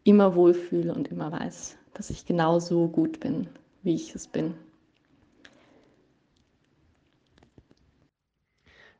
immer 0.05 0.35
wohlfühle 0.35 0.95
und 0.95 1.09
immer 1.09 1.33
weiß, 1.33 1.77
dass 1.95 2.11
ich 2.11 2.27
genau 2.27 2.59
so 2.59 2.89
gut 2.89 3.21
bin, 3.21 3.49
wie 3.83 3.95
ich 3.95 4.15
es 4.15 4.29
bin. 4.29 4.55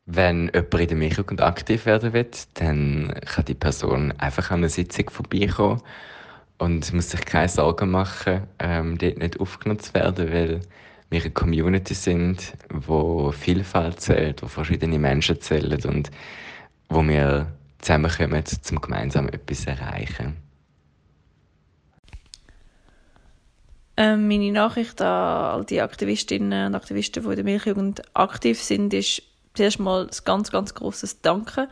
Wenn 0.07 0.51
jemand 0.55 0.75
in 0.75 0.89
der 0.89 0.97
Milchjugend 0.99 1.41
aktiv 1.41 1.87
werden 1.87 2.13
will, 2.13 2.27
dann 2.55 3.15
kann 3.25 3.47
die 3.47 3.55
Person 3.55 4.13
einfach 4.19 4.51
an 4.51 4.59
eine 4.59 4.69
Sitzung 4.69 5.09
vorbeikommen 5.09 5.81
und 6.59 6.93
muss 6.93 7.11
sich 7.11 7.25
keine 7.25 7.49
Sorgen 7.49 7.91
machen, 7.91 8.43
ähm, 8.59 8.99
dort 8.99 9.19
nicht 9.19 9.41
aufgenommen 9.41 9.81
zu 9.81 9.95
werden, 9.95 10.31
weil 10.31 10.61
wir 11.15 11.23
eine 11.23 11.31
Community 11.31 11.95
sind, 11.95 12.55
wo 12.71 13.31
Vielfalt 13.31 14.01
zählt, 14.01 14.43
wo 14.43 14.49
verschiedene 14.49 14.99
Menschen 14.99 15.41
zählen 15.41 15.81
und 15.85 16.11
wo 16.89 17.03
wir 17.03 17.53
zusammenkommen, 17.79 18.45
um 18.71 18.81
gemeinsam 18.81 19.29
etwas 19.29 19.63
zu 19.63 19.71
erreichen. 19.71 20.37
Ähm, 23.97 24.27
meine 24.27 24.51
Nachricht 24.51 25.01
an 25.01 25.09
all 25.09 25.65
die 25.65 25.81
Aktivistinnen 25.81 26.67
und 26.67 26.75
Aktivisten, 26.75 27.23
die 27.23 27.29
in 27.29 27.37
der 27.37 27.45
Milchjugend 27.45 28.03
aktiv 28.17 28.61
sind, 28.61 28.93
ist 28.93 29.23
zuerst 29.55 29.79
mal 29.79 30.07
ein 30.07 30.11
ganz, 30.25 30.51
ganz 30.51 30.75
grosses 30.75 31.21
Danke. 31.21 31.69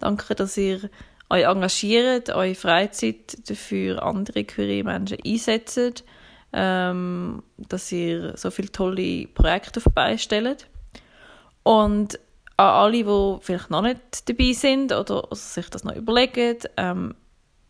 Danke, 0.00 0.34
dass 0.34 0.56
ihr 0.56 0.90
euch 1.28 1.44
engagiert, 1.44 2.30
eure 2.30 2.56
Freizeit 2.56 3.48
dafür 3.48 4.02
andere 4.02 4.42
queere 4.42 4.82
Menschen 4.82 5.18
einsetzt, 5.24 6.04
ähm, 6.52 7.42
dass 7.56 7.92
ihr 7.92 8.36
so 8.36 8.50
viele 8.50 8.72
tolle 8.72 9.26
Projekte 9.28 9.80
auf 9.84 10.18
stellt. 10.18 10.66
Und 11.62 12.18
an 12.56 12.66
alle, 12.66 13.04
die 13.04 13.44
vielleicht 13.44 13.70
noch 13.70 13.82
nicht 13.82 14.28
dabei 14.28 14.52
sind 14.52 14.92
oder 14.92 15.28
sich 15.32 15.68
das 15.70 15.84
noch 15.84 15.94
überlegen, 15.94 16.58
ähm, 16.76 17.14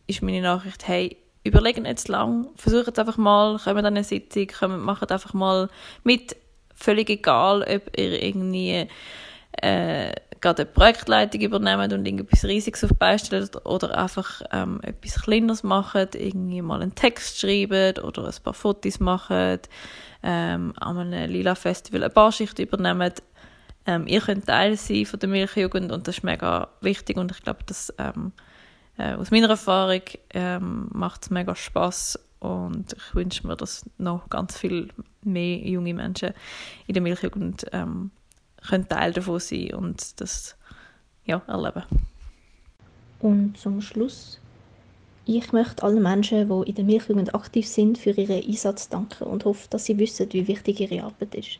ist 0.07 0.21
meine 0.21 0.41
Nachricht, 0.41 0.87
hey, 0.87 1.17
überlegen 1.43 1.97
zu 1.97 2.11
lang, 2.11 2.49
versucht 2.55 2.99
einfach 2.99 3.17
mal, 3.17 3.57
kommt 3.57 3.79
an 3.79 3.85
eine 3.85 4.03
Sitzung, 4.03 4.47
kommt, 4.47 4.83
macht 4.83 5.11
einfach 5.11 5.33
mal 5.33 5.69
mit, 6.03 6.35
völlig 6.75 7.09
egal, 7.09 7.61
ob 7.61 7.97
ihr 7.97 8.21
irgendwie 8.21 8.87
äh, 9.61 10.11
gerade 10.41 10.63
eine 10.63 10.71
Projektleitung 10.71 11.41
übernehmt 11.41 11.93
und 11.93 12.05
irgendetwas 12.05 12.43
Riesiges 12.43 12.83
auf 12.83 13.19
stellt 13.19 13.65
oder 13.65 13.97
einfach 13.97 14.41
ähm, 14.51 14.79
etwas 14.81 15.21
Kleineres 15.21 15.63
macht, 15.63 16.15
irgendwie 16.15 16.61
mal 16.61 16.81
einen 16.81 16.95
Text 16.95 17.39
schreibt 17.39 18.03
oder 18.03 18.25
ein 18.25 18.43
paar 18.43 18.53
Fotos 18.53 18.99
macht, 18.99 19.69
ähm, 20.23 20.73
an 20.77 20.97
einem 20.97 21.29
Lila 21.29 21.55
Festival 21.55 22.03
eine 22.03 22.09
Barschicht 22.09 22.59
übernehmt. 22.59 23.21
Ähm, 23.85 24.07
ihr 24.07 24.21
könnt 24.21 24.47
Teil 24.47 24.77
sein 24.77 25.05
von 25.05 25.19
der 25.19 25.29
Milchjugend 25.29 25.91
und 25.91 26.07
das 26.07 26.17
ist 26.17 26.23
mega 26.23 26.69
wichtig 26.81 27.17
und 27.17 27.31
ich 27.31 27.41
glaube, 27.41 27.63
dass 27.65 27.93
ähm, 27.97 28.31
äh, 28.97 29.13
aus 29.13 29.31
meiner 29.31 29.49
Erfahrung 29.49 30.01
ähm, 30.31 30.89
macht 30.91 31.23
es 31.23 31.29
mega 31.29 31.55
Spaß 31.55 32.19
und 32.39 32.93
ich 32.93 33.15
wünsche 33.15 33.45
mir, 33.47 33.55
dass 33.55 33.89
noch 33.97 34.29
ganz 34.29 34.57
viel 34.57 34.89
mehr 35.23 35.57
junge 35.57 35.93
Menschen 35.93 36.33
in 36.87 36.93
der 36.93 37.01
Milchjugend 37.01 37.65
ähm, 37.71 38.11
können 38.67 38.87
Teil 38.87 39.13
davon 39.13 39.39
sein 39.39 39.73
und 39.73 40.19
das 40.21 40.55
ja, 41.25 41.41
erleben. 41.47 41.83
Und 43.19 43.57
zum 43.57 43.81
Schluss, 43.81 44.39
ich 45.25 45.53
möchte 45.53 45.83
allen 45.83 46.01
Menschen, 46.01 46.49
die 46.49 46.69
in 46.69 46.75
der 46.75 46.85
Milchjugend 46.85 47.35
aktiv 47.35 47.67
sind, 47.67 47.97
für 47.97 48.11
ihren 48.11 48.43
Einsatz 48.43 48.89
danken 48.89 49.25
und 49.25 49.45
hoffe, 49.45 49.67
dass 49.69 49.85
sie 49.85 49.97
wissen, 49.97 50.31
wie 50.33 50.47
wichtig 50.47 50.79
ihre 50.79 51.03
Arbeit 51.03 51.35
ist. 51.35 51.59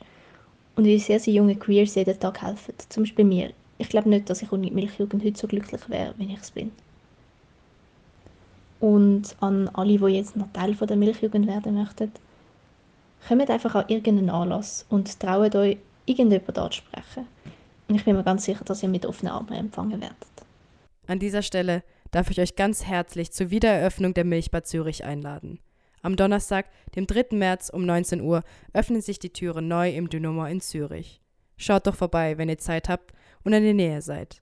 Und 0.75 0.85
wie 0.85 0.99
sehr 0.99 1.19
sie 1.19 1.33
junge 1.33 1.55
Queers 1.55 1.95
jeden 1.95 2.19
Tag 2.19 2.41
helfen. 2.41 2.73
Zum 2.89 3.03
Beispiel 3.03 3.25
mir. 3.25 3.51
Ich 3.77 3.89
glaube 3.89 4.09
nicht, 4.09 4.29
dass 4.29 4.41
ich 4.41 4.51
ohne 4.51 4.67
die 4.67 4.73
Milchjugend 4.73 5.23
heute 5.23 5.37
so 5.37 5.47
glücklich 5.47 5.81
wäre, 5.89 6.13
wie 6.17 6.33
ich 6.33 6.39
es 6.39 6.51
bin. 6.51 6.71
Und 8.79 9.35
an 9.41 9.69
alle, 9.73 9.99
die 9.99 10.15
jetzt 10.15 10.35
noch 10.35 10.51
Teil 10.53 10.73
der 10.73 10.97
Milchjugend 10.97 11.45
werden 11.45 11.75
möchten, 11.75 12.11
kommt 13.27 13.49
einfach 13.49 13.75
an 13.75 13.85
irgendeinen 13.89 14.31
Anlass 14.31 14.85
und 14.89 15.19
traut 15.19 15.55
euch, 15.55 15.77
irgendjemand 16.05 16.57
anzusprechen. 16.57 17.27
Und 17.87 17.95
ich 17.95 18.05
bin 18.05 18.15
mir 18.15 18.23
ganz 18.23 18.45
sicher, 18.45 18.63
dass 18.63 18.83
ihr 18.83 18.89
mit 18.89 19.05
offenen 19.05 19.33
Armen 19.33 19.53
empfangen 19.53 19.99
werdet. 20.01 20.17
An 21.07 21.19
dieser 21.19 21.41
Stelle 21.41 21.83
darf 22.11 22.29
ich 22.29 22.39
euch 22.39 22.55
ganz 22.55 22.85
herzlich 22.85 23.31
zur 23.31 23.49
Wiedereröffnung 23.49 24.13
der 24.13 24.25
Milchbad 24.25 24.67
Zürich 24.67 25.03
einladen. 25.03 25.59
Am 26.01 26.15
Donnerstag, 26.15 26.67
dem 26.95 27.05
3. 27.05 27.35
März 27.35 27.69
um 27.69 27.85
19 27.85 28.21
Uhr, 28.21 28.43
öffnen 28.73 29.01
sich 29.01 29.19
die 29.19 29.33
Türen 29.33 29.67
neu 29.67 29.91
im 29.91 30.09
Dynamo 30.09 30.45
in 30.45 30.61
Zürich. 30.61 31.21
Schaut 31.57 31.85
doch 31.85 31.95
vorbei, 31.95 32.37
wenn 32.37 32.49
ihr 32.49 32.57
Zeit 32.57 32.89
habt 32.89 33.11
und 33.43 33.53
in 33.53 33.63
der 33.63 33.73
Nähe 33.73 34.01
seid. 34.01 34.41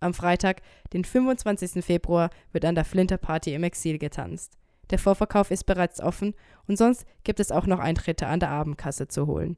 Am 0.00 0.14
Freitag, 0.14 0.60
den 0.92 1.04
25. 1.04 1.84
Februar, 1.84 2.30
wird 2.52 2.64
an 2.64 2.74
der 2.74 2.84
Flinter 2.84 3.16
Party 3.16 3.54
im 3.54 3.64
Exil 3.64 3.98
getanzt. 3.98 4.58
Der 4.90 4.98
Vorverkauf 4.98 5.50
ist 5.50 5.64
bereits 5.64 6.00
offen 6.00 6.34
und 6.68 6.76
sonst 6.76 7.06
gibt 7.24 7.40
es 7.40 7.50
auch 7.50 7.66
noch 7.66 7.78
Eintritte 7.78 8.26
an 8.26 8.40
der 8.40 8.50
Abendkasse 8.50 9.08
zu 9.08 9.26
holen. 9.26 9.56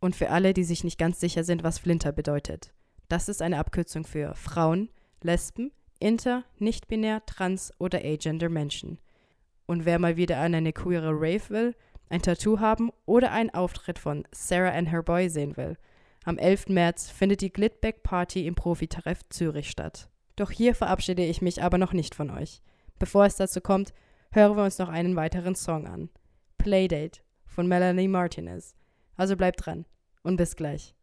Und 0.00 0.16
für 0.16 0.30
alle, 0.30 0.54
die 0.54 0.64
sich 0.64 0.84
nicht 0.84 0.98
ganz 0.98 1.20
sicher 1.20 1.44
sind, 1.44 1.62
was 1.62 1.78
Flinter 1.78 2.12
bedeutet. 2.12 2.72
Das 3.08 3.28
ist 3.28 3.42
eine 3.42 3.58
Abkürzung 3.58 4.04
für 4.04 4.34
Frauen, 4.34 4.90
Lesben, 5.22 5.72
Inter, 5.98 6.44
nicht-binär, 6.58 7.24
trans 7.26 7.72
oder 7.78 8.00
agender 8.04 8.48
Menschen. 8.48 8.98
Und 9.66 9.84
wer 9.84 9.98
mal 9.98 10.16
wieder 10.16 10.38
an 10.38 10.54
eine 10.54 10.72
queere 10.72 11.12
Rave 11.12 11.48
will, 11.48 11.74
ein 12.10 12.22
Tattoo 12.22 12.60
haben 12.60 12.90
oder 13.06 13.32
einen 13.32 13.50
Auftritt 13.50 13.98
von 13.98 14.24
Sarah 14.30 14.72
and 14.72 14.90
her 14.90 15.02
Boy 15.02 15.28
sehen 15.28 15.56
will, 15.56 15.76
am 16.24 16.38
11. 16.38 16.68
März 16.68 17.10
findet 17.10 17.40
die 17.40 17.52
Glitback 17.52 18.02
Party 18.02 18.46
im 18.46 18.54
Profitreff 18.54 19.20
Zürich 19.28 19.70
statt. 19.70 20.08
Doch 20.36 20.50
hier 20.50 20.74
verabschiede 20.74 21.24
ich 21.24 21.42
mich 21.42 21.62
aber 21.62 21.78
noch 21.78 21.92
nicht 21.92 22.14
von 22.14 22.30
euch. 22.30 22.62
Bevor 22.98 23.26
es 23.26 23.36
dazu 23.36 23.60
kommt, 23.60 23.92
hören 24.32 24.56
wir 24.56 24.64
uns 24.64 24.78
noch 24.78 24.88
einen 24.88 25.16
weiteren 25.16 25.54
Song 25.54 25.86
an. 25.86 26.08
Playdate 26.58 27.20
von 27.44 27.66
Melanie 27.66 28.08
Martinez. 28.08 28.74
Also 29.16 29.36
bleibt 29.36 29.64
dran 29.64 29.84
und 30.22 30.36
bis 30.36 30.56
gleich. 30.56 30.94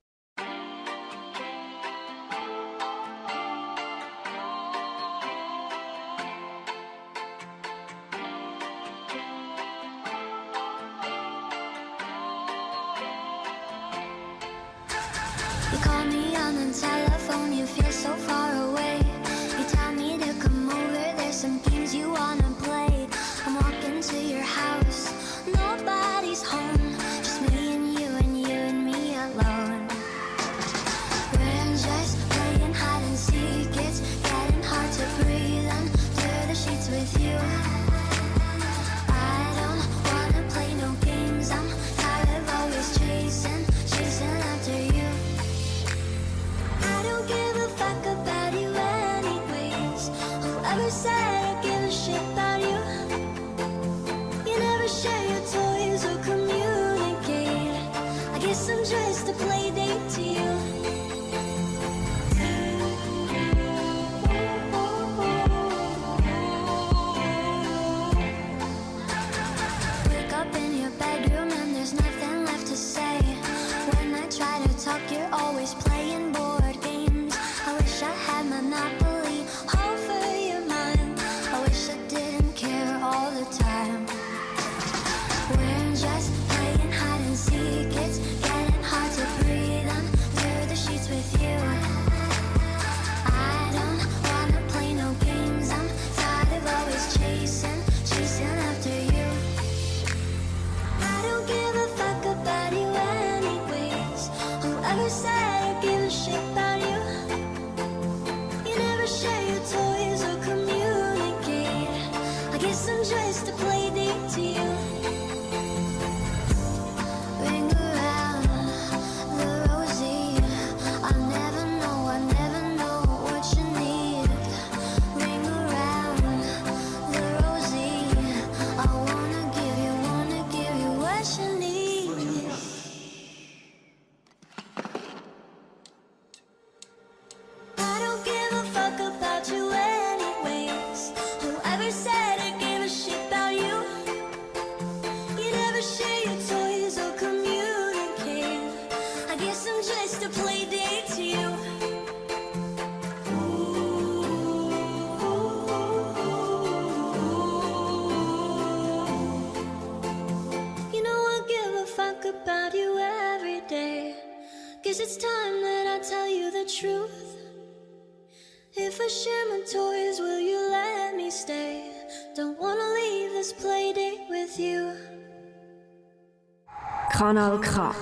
Kanal 177.31 177.61
K. 177.61 177.95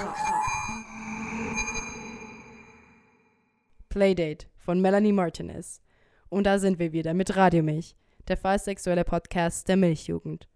Playdate 3.89 4.47
von 4.57 4.82
Melanie 4.82 5.11
Martinez. 5.11 5.84
Und 6.30 6.45
da 6.45 6.57
sind 6.57 6.80
wir 6.80 6.93
wieder 6.93 7.13
mit 7.13 7.36
Radio 7.36 7.61
Milch, 7.61 7.95
der 8.27 8.38
fallsexuelle 8.38 9.03
Podcast 9.03 9.67
der 9.67 9.77
Milchjugend. 9.77 10.49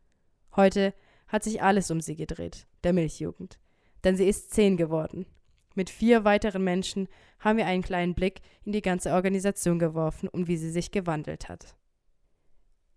Heute 0.56 0.96
hat 1.28 1.44
sich 1.44 1.62
alles 1.62 1.92
um 1.92 2.02
sie 2.02 2.16
gedreht, 2.16 2.66
der 2.84 2.94
Milchjugend. 2.94 3.60
Denn 4.04 4.18
sie 4.18 4.28
ist 4.28 4.50
zehn 4.50 4.76
geworden. 4.76 5.28
Mit 5.76 5.92
vier 5.92 6.24
weiteren 6.24 6.64
Menschen 6.64 7.08
haben 7.38 7.60
wir 7.60 7.68
einen 7.68 7.84
kleinen 7.84 8.16
Blick 8.16 8.42
in 8.64 8.72
die 8.72 8.82
ganze 8.82 9.12
Organisation 9.14 9.78
geworfen 9.78 10.28
und 10.30 10.48
wie 10.48 10.58
sie 10.58 10.72
sich 10.72 10.90
gewandelt 10.90 11.48
hat. 11.48 11.76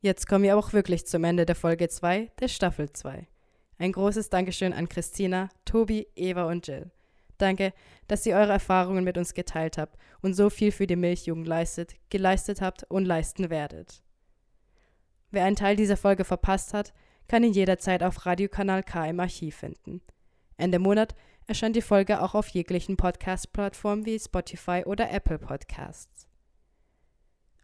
Jetzt 0.01 0.27
kommen 0.27 0.45
wir 0.45 0.57
auch 0.57 0.73
wirklich 0.73 1.07
zum 1.07 1.23
Ende 1.25 1.45
der 1.45 1.55
Folge 1.55 1.91
2 1.91 2.33
der 2.41 2.49
Staffel 2.49 2.91
2. 2.91 3.29
Ein 3.79 3.93
großes 3.93 4.31
Dankeschön 4.31 4.73
an 4.73 4.89
Christina, 4.89 5.51
Tobi, 5.65 6.07
Eva 6.17 6.45
und 6.45 6.67
Jill. 6.67 6.91
Danke, 7.39 7.75
dass 8.09 8.25
ihr 8.25 8.37
eure 8.37 8.53
Erfahrungen 8.53 9.05
mit 9.05 9.19
uns 9.19 9.35
geteilt 9.35 9.77
habt 9.77 9.99
und 10.23 10.35
so 10.35 10.49
viel 10.49 10.73
für 10.73 10.87
die 10.87 10.97
Milchjugend 10.97 11.47
leistet, 11.47 11.95
geleistet 12.09 12.63
habt 12.63 12.85
und 12.85 13.05
leisten 13.05 13.51
werdet. 13.51 14.03
Wer 15.31 15.45
einen 15.45 15.57
Teil 15.57 15.77
dieser 15.77 15.99
Folge 15.99 16.25
verpasst 16.25 16.73
hat, 16.73 16.95
kann 17.29 17.45
ihn 17.45 17.53
jederzeit 17.53 18.03
auf 18.03 18.25
Radiokanal 18.25 18.83
K 18.83 19.07
im 19.07 19.21
Archiv 19.21 19.57
finden. 19.57 20.01
Ende 20.57 20.79
Monat 20.79 21.15
erscheint 21.47 21.77
die 21.77 21.83
Folge 21.83 22.23
auch 22.23 22.35
auf 22.35 22.49
jeglichen 22.49 22.97
Podcast-Plattformen 22.97 24.07
wie 24.07 24.19
Spotify 24.19 24.85
oder 24.87 25.11
Apple 25.11 25.39
Podcasts. 25.39 26.27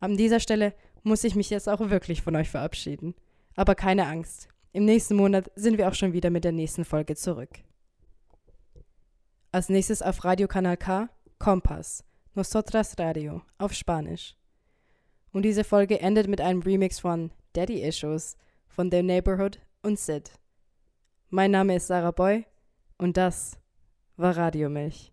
An 0.00 0.16
dieser 0.16 0.40
Stelle 0.40 0.74
muss 1.02 1.24
ich 1.24 1.34
mich 1.34 1.48
jetzt 1.48 1.68
auch 1.68 1.80
wirklich 1.88 2.22
von 2.22 2.36
euch 2.36 2.50
verabschieden. 2.50 3.14
Aber 3.54 3.74
keine 3.74 4.06
Angst, 4.06 4.48
im 4.72 4.84
nächsten 4.84 5.16
Monat 5.16 5.50
sind 5.54 5.78
wir 5.78 5.88
auch 5.88 5.94
schon 5.94 6.12
wieder 6.12 6.30
mit 6.30 6.44
der 6.44 6.52
nächsten 6.52 6.84
Folge 6.84 7.14
zurück. 7.14 7.50
Als 9.50 9.68
nächstes 9.68 10.00
auf 10.00 10.24
Radiokanal 10.24 10.76
K, 10.76 11.10
Kompass, 11.38 12.04
Nosotras 12.34 12.98
Radio, 12.98 13.42
auf 13.58 13.74
Spanisch. 13.74 14.34
Und 15.32 15.42
diese 15.42 15.64
Folge 15.64 16.00
endet 16.00 16.28
mit 16.28 16.40
einem 16.40 16.62
Remix 16.62 17.00
von 17.00 17.30
Daddy 17.52 17.82
Issues 17.82 18.36
von 18.66 18.90
The 18.90 19.02
Neighborhood 19.02 19.60
und 19.82 19.98
Sid. 19.98 20.32
Mein 21.28 21.50
Name 21.50 21.76
ist 21.76 21.86
Sarah 21.86 22.10
Boy 22.10 22.46
und 22.96 23.16
das 23.16 23.58
war 24.16 24.36
Radiomilch. 24.36 25.12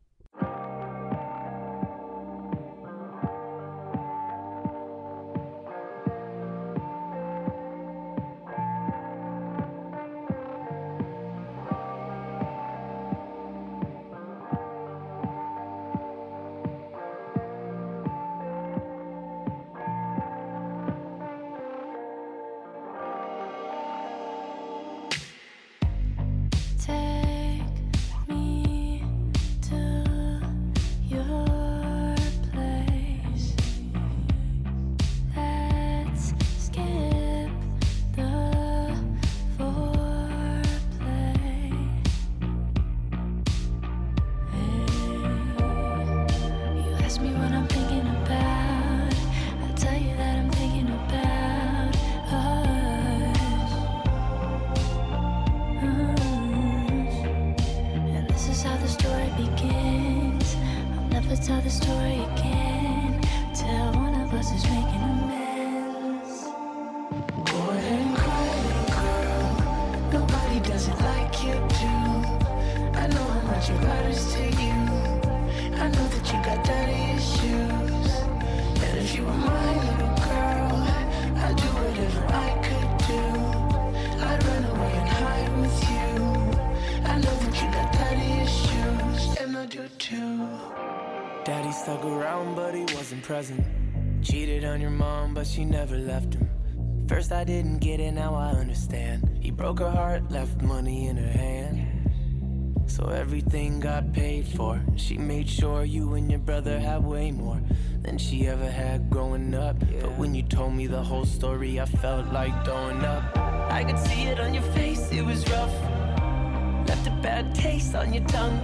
She 104.99 105.17
made 105.17 105.49
sure 105.49 105.85
you 105.85 106.13
and 106.15 106.29
your 106.29 106.39
brother 106.39 106.77
had 106.77 107.03
way 107.03 107.31
more 107.31 107.59
than 108.03 108.17
she 108.17 108.47
ever 108.47 108.69
had 108.69 109.09
growing 109.09 109.55
up. 109.55 109.79
But 110.01 110.17
when 110.17 110.35
you 110.35 110.43
told 110.43 110.73
me 110.73 110.87
the 110.87 111.01
whole 111.01 111.25
story, 111.25 111.79
I 111.79 111.85
felt 111.85 112.27
like 112.33 112.53
throwing 112.65 113.03
up. 113.03 113.35
I 113.71 113.83
could 113.85 113.97
see 113.97 114.23
it 114.23 114.39
on 114.39 114.53
your 114.53 114.63
face, 114.73 115.09
it 115.11 115.23
was 115.23 115.49
rough. 115.49 115.73
Left 116.87 117.07
a 117.07 117.17
bad 117.23 117.55
taste 117.55 117.95
on 117.95 118.13
your 118.13 118.25
tongue. 118.25 118.59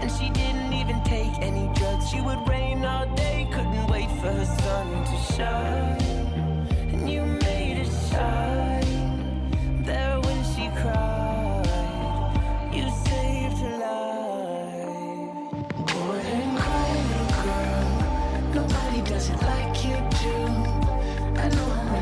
And 0.00 0.10
she 0.12 0.28
didn't 0.30 0.72
even 0.74 1.02
take 1.02 1.32
any 1.40 1.72
drugs. 1.74 2.10
She 2.10 2.20
would 2.20 2.46
rain 2.46 2.84
all 2.84 3.06
day, 3.16 3.48
couldn't 3.50 3.86
wait 3.86 4.10
for 4.20 4.30
her 4.30 4.44
sun 4.44 5.04
to 5.04 5.32
shine. 5.32 6.00
And 6.92 7.10
you 7.10 7.22
made 7.22 7.78
it 7.78 7.90
shine. 8.10 8.73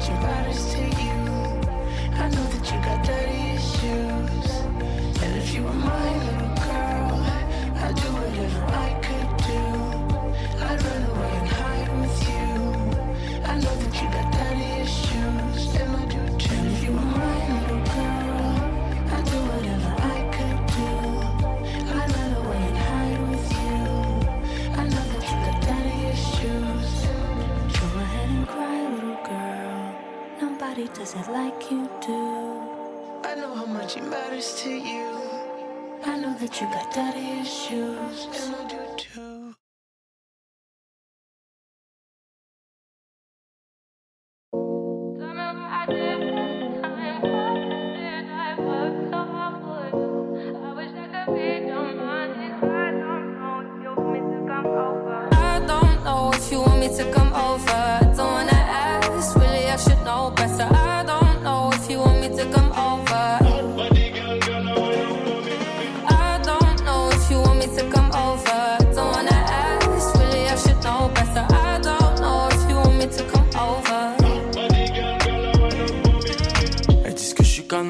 Know 0.09 0.17
how 0.17 0.43
much 0.43 0.57
it 0.57 0.71
to 0.73 0.83
you. 1.03 1.17
I 2.15 2.29
know 2.29 2.47
that 2.53 2.65
you 2.71 2.79
got 2.83 3.09
issues. 3.55 4.51
And 5.23 5.37
if 5.37 5.55
you 5.55 5.63
were 5.63 5.73
my 5.73 6.09
little 6.25 6.55
girl, 6.67 7.23
I'd 7.83 7.95
do 7.95 8.09
whatever 8.19 8.63
I 8.65 8.91
could 9.07 9.31
do. 9.47 9.63
I'd 10.65 10.83
run 10.83 11.02
Nobody 30.83 30.99
does 30.99 31.15
it 31.15 31.31
like 31.31 31.71
you 31.71 31.89
do. 32.05 32.59
I 33.23 33.37
know 33.37 33.55
how 33.55 33.67
much 33.67 33.97
it 33.97 34.03
matters 34.03 34.61
to 34.63 34.71
you. 34.71 35.17
I 36.05 36.17
know 36.19 36.35
that 36.39 36.61
you 36.61 36.67
got 36.67 36.93
daddy 36.93 37.41
issues, 37.41 38.27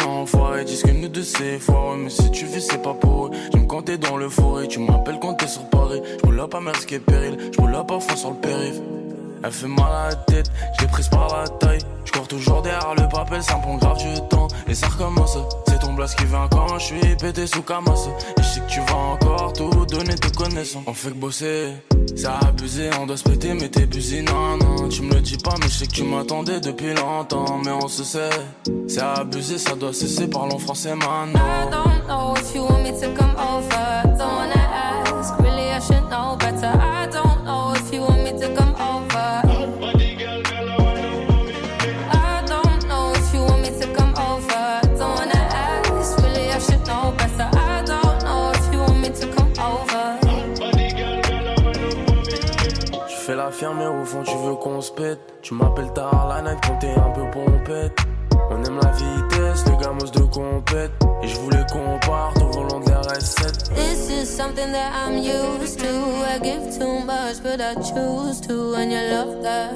un 0.01 0.07
enfoiré, 0.07 0.64
disent 0.64 0.82
que 0.82 0.90
nous 0.90 1.09
deux 1.09 1.22
c'est 1.22 1.59
foireux. 1.59 1.99
Mais 1.99 2.11
si 2.11 2.30
tu 2.30 2.47
vis, 2.47 2.61
c'est 2.62 2.82
pas 2.82 2.95
pour 2.95 3.26
eux. 3.26 3.30
Tu 3.53 3.59
me 3.59 3.66
comptais 3.66 3.99
dans 3.99 4.16
le 4.16 4.28
forêt, 4.28 4.66
tu 4.66 4.78
m'appelles 4.78 5.18
quand 5.20 5.34
t'es 5.34 5.49
sur 5.49 5.64
Paris. 5.68 6.01
Je 6.20 6.26
roule 6.26 6.49
pas 6.49 6.61
masqué 6.61 6.99
péril, 6.99 7.36
je 7.53 7.82
pas 7.82 8.01
fond 8.01 8.16
sur 8.16 8.30
le 8.30 8.36
périph'. 8.36 9.01
Elle 9.45 9.53
fait 9.53 9.66
mal 9.66 9.93
à 9.93 10.09
la 10.09 10.14
tête, 10.14 10.51
je 10.76 10.82
l'ai 10.82 10.90
prise 10.90 11.09
par 11.09 11.28
la 11.36 11.49
taille. 11.49 11.80
Je 12.05 12.12
cours 12.12 12.28
toujours 12.28 12.62
derrière 12.62 12.95
le 12.95 13.09
papel, 13.09 13.43
ça 13.43 13.55
prend 13.55 13.76
grave 13.76 13.99
du 13.99 14.14
temps. 14.28 14.49
Et 14.68 14.74
ça 14.74 14.88
recommence, 14.88 15.36
c'est 15.66 15.80
ton 15.80 15.93
blast 15.95 16.16
qui 16.18 16.26
vient 16.26 16.49
quand 16.51 16.78
je 16.78 16.84
suis 16.84 17.16
pété 17.16 17.47
sous 17.47 17.62
Camas. 17.62 18.09
Et 18.38 18.43
je 18.43 18.47
sais 18.47 18.61
que 18.61 18.66
tu 18.66 18.80
vas 18.80 18.97
encore 18.97 19.53
tout 19.53 19.86
donner 19.86 20.14
tes 20.14 20.30
connaissances. 20.30 20.84
On 20.86 20.95
fait 20.95 21.11
que 21.11 21.14
bosser, 21.14 21.72
c'est 22.14 22.26
abusé, 22.26 22.90
on 23.01 23.07
doit 23.07 23.16
se 23.16 23.24
péter, 23.24 23.55
mais 23.55 23.68
t'es 23.68 23.86
busy, 23.86 24.22
non, 24.22 24.57
non. 24.59 24.88
Tu 24.88 25.03
me 25.03 25.14
le 25.14 25.20
dis 25.20 25.38
pas, 25.38 25.55
mais 25.61 25.68
je 25.68 25.74
sais 25.78 25.86
que 25.86 25.93
tu 25.93 26.05
m'attendais 26.05 26.61
depuis 26.61 26.95
longtemps. 26.95 27.59
Mais 27.64 27.72
on 27.72 27.88
se 27.88 28.05
sait, 28.05 28.30
c'est 28.86 29.01
abusé, 29.01 29.59
ça 29.59 29.74
doit 29.74 29.93
cesser, 29.93 30.28
parlons 30.28 30.59
français 30.59 30.95
maintenant. 30.95 31.40
I 31.40 31.70
don't 31.70 32.07
know 32.07 32.34
if 32.36 32.55
you 32.55 32.62
want 32.62 32.82
me 32.82 32.93
to 32.93 33.09
come 33.16 33.34
over. 33.36 34.16
Don't 34.16 34.61
au 54.03 54.05
fond 54.05 54.22
tu 54.24 54.36
veux 54.36 54.57
qu'on 54.57 54.80
se 54.80 54.90
pète. 54.92 55.20
Tu 55.42 55.55
m'appelles 55.55 55.92
tard 55.92 56.26
la 56.28 56.42
night 56.42 56.59
quand 56.66 56.78
t'es 56.78 56.90
un 56.90 57.11
peu 57.11 57.30
pompette. 57.30 57.96
On 58.50 58.62
aime 58.64 58.80
la 58.82 58.90
vitesse, 58.90 59.64
les 59.66 59.76
gamos 59.76 60.11
de 60.11 60.22
compète. 60.22 60.92
Et 61.22 61.28
je 61.28 61.36
voulais 61.38 61.64
qu'on 61.72 61.98
parte 62.07 62.36
au 62.42 62.48
volant 62.48 62.80
de 62.80 62.90
la 62.90 63.00
RS7. 63.00 63.74
This 63.74 64.11
is 64.11 64.26
something 64.26 64.72
that 64.72 64.90
I'm 64.92 65.18
used 65.18 65.78
to. 65.78 65.86
I 65.86 66.38
give 66.42 66.76
too 66.76 66.98
much, 67.05 67.42
but 67.42 67.61
I 67.61 67.74
choose 67.74 68.40
to. 68.48 68.74
And 68.74 68.90
you 68.90 69.03
love 69.14 69.42
that. 69.42 69.72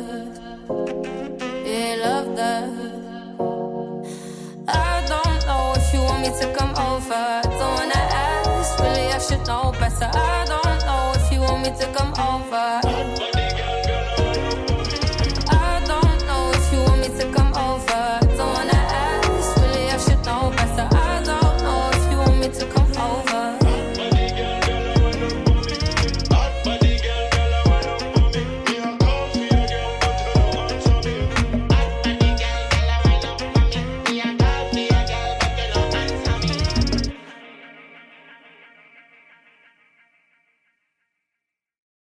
Yeah, 1.65 1.97
love 2.05 2.37
that. 2.37 2.65
I 4.69 5.03
don't 5.07 5.47
know 5.47 5.73
if 5.77 5.95
you 5.95 6.01
want 6.01 6.23
me 6.23 6.31
to 6.41 6.53
come 6.59 6.75
over. 6.91 7.41
Don't 7.45 7.75
wanna 7.79 8.03
ask, 8.11 8.79
really, 8.81 9.07
I 9.13 9.19
should 9.19 9.47
know 9.47 9.73
better. 9.79 10.11
I 10.13 10.45
don't 10.47 10.81
know 10.85 11.13
if 11.15 11.33
you 11.33 11.41
want 11.41 11.63
me 11.63 11.71
to 11.79 11.87
come 11.95 12.13